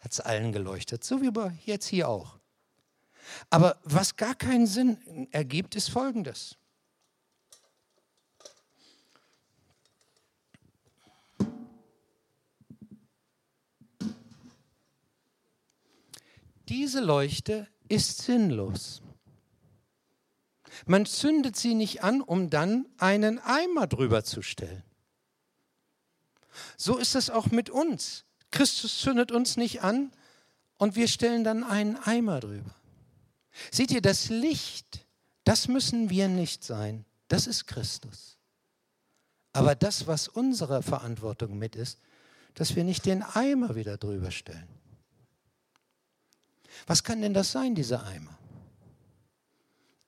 hat 0.00 0.12
es 0.12 0.20
allen 0.20 0.52
geleuchtet, 0.52 1.04
so 1.04 1.22
wie 1.22 1.30
jetzt 1.64 1.86
hier 1.86 2.08
auch. 2.08 2.38
Aber 3.48 3.78
was 3.84 4.16
gar 4.16 4.34
keinen 4.34 4.66
Sinn 4.66 5.28
ergibt, 5.30 5.76
ist 5.76 5.90
Folgendes. 5.90 6.56
Diese 16.70 17.00
Leuchte 17.00 17.66
ist 17.88 18.22
sinnlos. 18.22 19.02
Man 20.86 21.04
zündet 21.04 21.56
sie 21.56 21.74
nicht 21.74 22.02
an, 22.04 22.22
um 22.22 22.48
dann 22.48 22.86
einen 22.96 23.40
Eimer 23.40 23.88
drüber 23.88 24.24
zu 24.24 24.40
stellen. 24.40 24.84
So 26.76 26.96
ist 26.96 27.16
es 27.16 27.28
auch 27.28 27.46
mit 27.46 27.70
uns. 27.70 28.24
Christus 28.52 29.00
zündet 29.00 29.32
uns 29.32 29.56
nicht 29.56 29.82
an 29.82 30.12
und 30.78 30.96
wir 30.96 31.08
stellen 31.08 31.44
dann 31.44 31.64
einen 31.64 31.96
Eimer 31.96 32.40
drüber. 32.40 32.74
Seht 33.70 33.90
ihr, 33.90 34.00
das 34.00 34.28
Licht, 34.28 35.04
das 35.44 35.68
müssen 35.68 36.08
wir 36.08 36.28
nicht 36.28 36.64
sein. 36.64 37.04
Das 37.28 37.46
ist 37.46 37.66
Christus. 37.66 38.38
Aber 39.52 39.74
das, 39.74 40.06
was 40.06 40.28
unsere 40.28 40.82
Verantwortung 40.82 41.58
mit 41.58 41.74
ist, 41.74 41.98
dass 42.54 42.76
wir 42.76 42.84
nicht 42.84 43.06
den 43.06 43.22
Eimer 43.22 43.74
wieder 43.74 43.96
drüber 43.96 44.30
stellen. 44.30 44.79
Was 46.86 47.04
kann 47.04 47.22
denn 47.22 47.34
das 47.34 47.52
sein, 47.52 47.74
dieser 47.74 48.04
Eimer? 48.04 48.36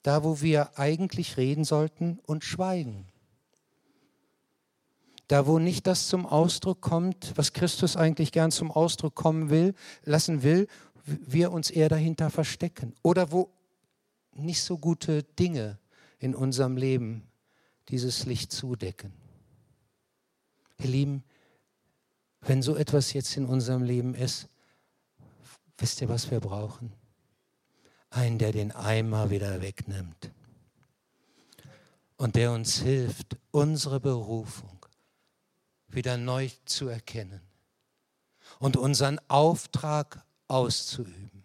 Da, 0.03 0.25
wo 0.25 0.41
wir 0.41 0.79
eigentlich 0.79 1.37
reden 1.37 1.65
sollten 1.65 2.19
und 2.27 2.45
schweigen. 2.45 3.07
Da, 5.29 5.47
wo 5.47 5.59
nicht 5.59 5.87
das 5.87 6.09
zum 6.09 6.27
Ausdruck 6.27 6.81
kommt, 6.81 7.33
was 7.37 7.53
Christus 7.53 7.97
eigentlich 7.97 8.33
gern 8.33 8.51
zum 8.51 8.71
Ausdruck 8.71 9.15
kommen 9.15 9.49
will, 9.49 9.75
lassen 10.05 10.43
will, 10.43 10.67
wir 11.05 11.53
uns 11.53 11.71
eher 11.71 11.89
dahinter 11.89 12.31
verstecken. 12.31 12.95
Oder 13.03 13.33
wo 13.33 13.51
nicht 14.35 14.63
so 14.63 14.79
gute 14.79 15.23
Dinge 15.23 15.79
in 16.19 16.35
unserem 16.35 16.77
Leben 16.77 17.23
dieses 17.89 18.27
Licht 18.27 18.53
zudecken. 18.53 19.13
Ihr 20.79 20.91
Lieben, 20.91 21.25
wenn 22.41 22.63
so 22.63 22.77
etwas 22.77 23.13
jetzt 23.13 23.37
in 23.37 23.47
unserem 23.47 23.83
Leben 23.83 24.15
ist, 24.15 24.49
wisst 25.79 26.01
ihr, 26.01 26.09
was 26.09 26.31
wir 26.31 26.41
brauchen? 26.41 26.93
Einen, 28.11 28.39
der 28.39 28.53
den 28.53 28.73
Eimer 28.73 29.31
wieder 29.31 29.61
wegnimmt 29.63 30.31
und 32.17 32.37
der 32.37 32.53
uns 32.53 32.79
hilft, 32.79 33.37
unsere 33.51 33.99
Berufung 33.99 34.87
wieder 35.89 36.17
neu 36.17 36.51
zu 36.67 36.87
erkennen 36.87 37.41
und 38.61 38.77
unseren 38.77 39.19
Auftrag 39.29 40.25
auszuüben. 40.47 41.45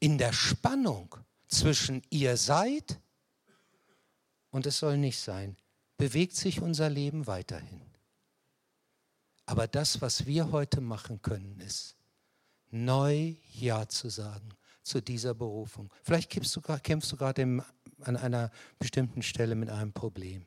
In 0.00 0.16
der 0.16 0.32
Spannung 0.32 1.14
zwischen 1.48 2.02
ihr 2.08 2.38
seid 2.38 2.98
und 4.50 4.64
es 4.64 4.78
soll 4.78 4.96
nicht 4.96 5.18
sein, 5.18 5.56
bewegt 5.98 6.34
sich 6.34 6.62
unser 6.62 6.88
Leben 6.88 7.26
weiterhin. 7.26 7.82
Aber 9.44 9.66
das, 9.66 10.00
was 10.00 10.24
wir 10.24 10.50
heute 10.50 10.80
machen 10.80 11.20
können, 11.20 11.60
ist, 11.60 11.97
neu 12.70 13.34
Ja 13.52 13.88
zu 13.88 14.08
sagen 14.08 14.48
zu 14.82 15.00
dieser 15.02 15.34
Berufung. 15.34 15.92
Vielleicht 16.02 16.30
kämpfst 16.30 16.56
du, 16.56 16.60
kämpfst 16.60 17.12
du 17.12 17.16
gerade 17.16 17.62
an 18.00 18.16
einer 18.16 18.50
bestimmten 18.78 19.22
Stelle 19.22 19.54
mit 19.54 19.70
einem 19.70 19.92
Problem. 19.92 20.46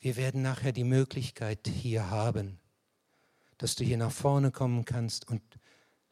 Wir 0.00 0.16
werden 0.16 0.42
nachher 0.42 0.72
die 0.72 0.84
Möglichkeit 0.84 1.68
hier 1.68 2.10
haben, 2.10 2.58
dass 3.58 3.74
du 3.74 3.84
hier 3.84 3.96
nach 3.96 4.12
vorne 4.12 4.50
kommen 4.50 4.84
kannst 4.84 5.28
und 5.28 5.42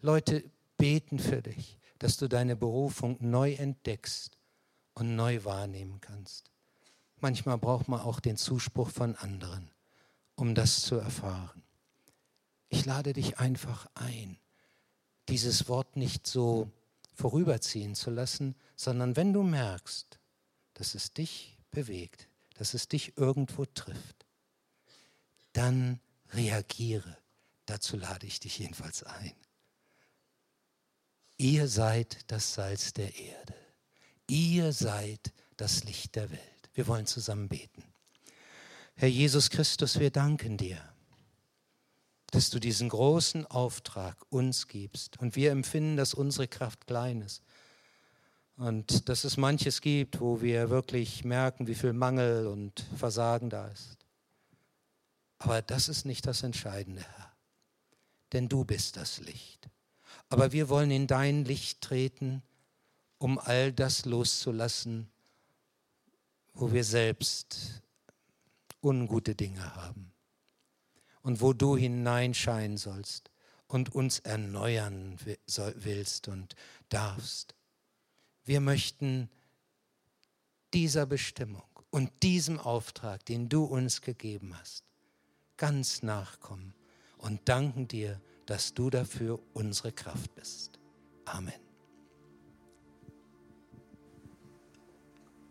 Leute 0.01 0.45
beten 0.77 1.19
für 1.19 1.43
dich, 1.43 1.79
dass 1.99 2.17
du 2.17 2.29
deine 2.29 2.57
Berufung 2.57 3.17
neu 3.21 3.55
entdeckst 3.55 4.37
und 4.95 5.17
neu 5.17 5.45
wahrnehmen 5.45 6.01
kannst. 6.01 6.51
Manchmal 7.21 7.59
braucht 7.59 7.89
man 7.89 8.01
auch 8.01 8.21
den 8.21 8.37
Zuspruch 8.37 8.91
von 8.91 9.17
anderen, 9.17 9.71
um 10.35 10.55
das 10.55 10.83
zu 10.83 10.97
erfahren. 10.97 11.64
Ich 12.75 12.87
lade 12.87 13.13
dich 13.13 13.39
einfach 13.39 13.87
ein, 13.95 14.37
dieses 15.29 15.69
Wort 15.69 15.95
nicht 15.95 16.27
so 16.27 16.69
vorüberziehen 17.15 17.95
zu 17.95 18.11
lassen, 18.11 18.57
sondern 18.75 19.15
wenn 19.15 19.33
du 19.33 19.45
merkst, 19.45 20.19
dass 20.75 20.97
es 20.97 21.13
dich 21.13 21.57
bewegt, 21.71 22.29
dass 22.55 22.75
es 22.75 22.89
dich 22.89 23.17
irgendwo 23.17 23.65
trifft, 23.65 24.27
dann 25.53 26.01
reagiere. 26.33 27.17
Dazu 27.65 27.97
lade 27.97 28.27
ich 28.27 28.41
dich 28.41 28.59
jedenfalls 28.59 29.05
ein. 29.05 29.35
Ihr 31.37 31.69
seid 31.69 32.29
das 32.29 32.55
Salz 32.55 32.93
der 32.93 33.15
Erde. 33.17 33.55
Ihr 34.27 34.73
seid 34.73 35.33
das 35.57 35.85
Licht 35.85 36.17
der 36.17 36.29
Welt. 36.29 36.71
Wir 36.75 36.89
wollen 36.89 37.07
zusammen 37.07 37.49
beten. 37.49 37.85
Herr 38.97 39.09
Jesus 39.09 39.49
Christus, 39.49 40.01
wir 40.01 40.11
danken 40.11 40.57
dir, 40.57 40.94
dass 42.35 42.51
du 42.51 42.59
diesen 42.59 42.89
großen 42.89 43.47
Auftrag 43.47 44.17
uns 44.29 44.67
gibst. 44.67 45.21
Und 45.21 45.37
wir 45.37 45.53
empfinden, 45.53 45.97
dass 45.97 46.15
unsere 46.15 46.49
Kraft 46.49 46.89
klein 46.89 47.21
ist. 47.21 47.45
Und 48.57 49.09
dass 49.09 49.23
es 49.23 49.37
manches 49.37 49.81
gibt, 49.81 50.21
wo 50.21 50.43
wir 50.43 50.69
wirklich 50.69 51.25
merken, 51.25 51.69
wie 51.69 51.77
viel 51.77 51.93
Mangel 51.93 52.49
und 52.49 52.85
Versagen 52.97 53.51
da 53.51 53.69
ist. 53.69 53.99
Aber 55.39 55.63
das 55.63 55.89
ist 55.89 56.07
nicht 56.07 56.27
das 56.27 56.43
Entscheidende, 56.43 57.03
Herr. 57.03 57.33
Denn 58.33 58.49
du 58.49 58.65
bist 58.65 58.97
das 58.97 59.21
Licht. 59.21 59.69
Aber 60.29 60.51
wir 60.51 60.69
wollen 60.69 60.91
in 60.91 61.07
dein 61.07 61.45
Licht 61.45 61.83
treten, 61.83 62.43
um 63.19 63.39
all 63.39 63.73
das 63.73 64.07
loszulassen, 64.07 65.09
wo 66.53 66.73
wir 66.73 66.83
selbst 66.83 67.83
ungute 68.83 69.37
Dinge 69.37 69.77
haben 69.77 70.14
und 71.25 71.41
wo 71.41 71.53
du 71.55 71.77
hineinscheinen 71.77 72.77
sollst 72.77 73.31
und 73.67 73.93
uns 73.95 74.21
erneuern 74.21 75.19
willst 75.57 76.29
und 76.29 76.55
darfst. 76.91 77.57
Wir 78.45 78.61
möchten 78.61 79.31
dieser 80.75 81.07
Bestimmung 81.07 81.65
und 81.91 82.11
diesem 82.23 82.61
Auftrag, 82.61 83.25
den 83.25 83.49
du 83.49 83.65
uns 83.65 84.03
gegeben 84.03 84.55
hast, 84.57 84.85
ganz 85.57 86.03
nachkommen 86.03 86.75
und 87.17 87.49
danken 87.49 87.89
dir, 87.89 88.21
dass 88.45 88.75
du 88.75 88.91
dafür 88.91 89.41
unsere 89.55 89.93
Kraft 89.93 90.35
bist. 90.35 90.79
Amen. 91.25 91.64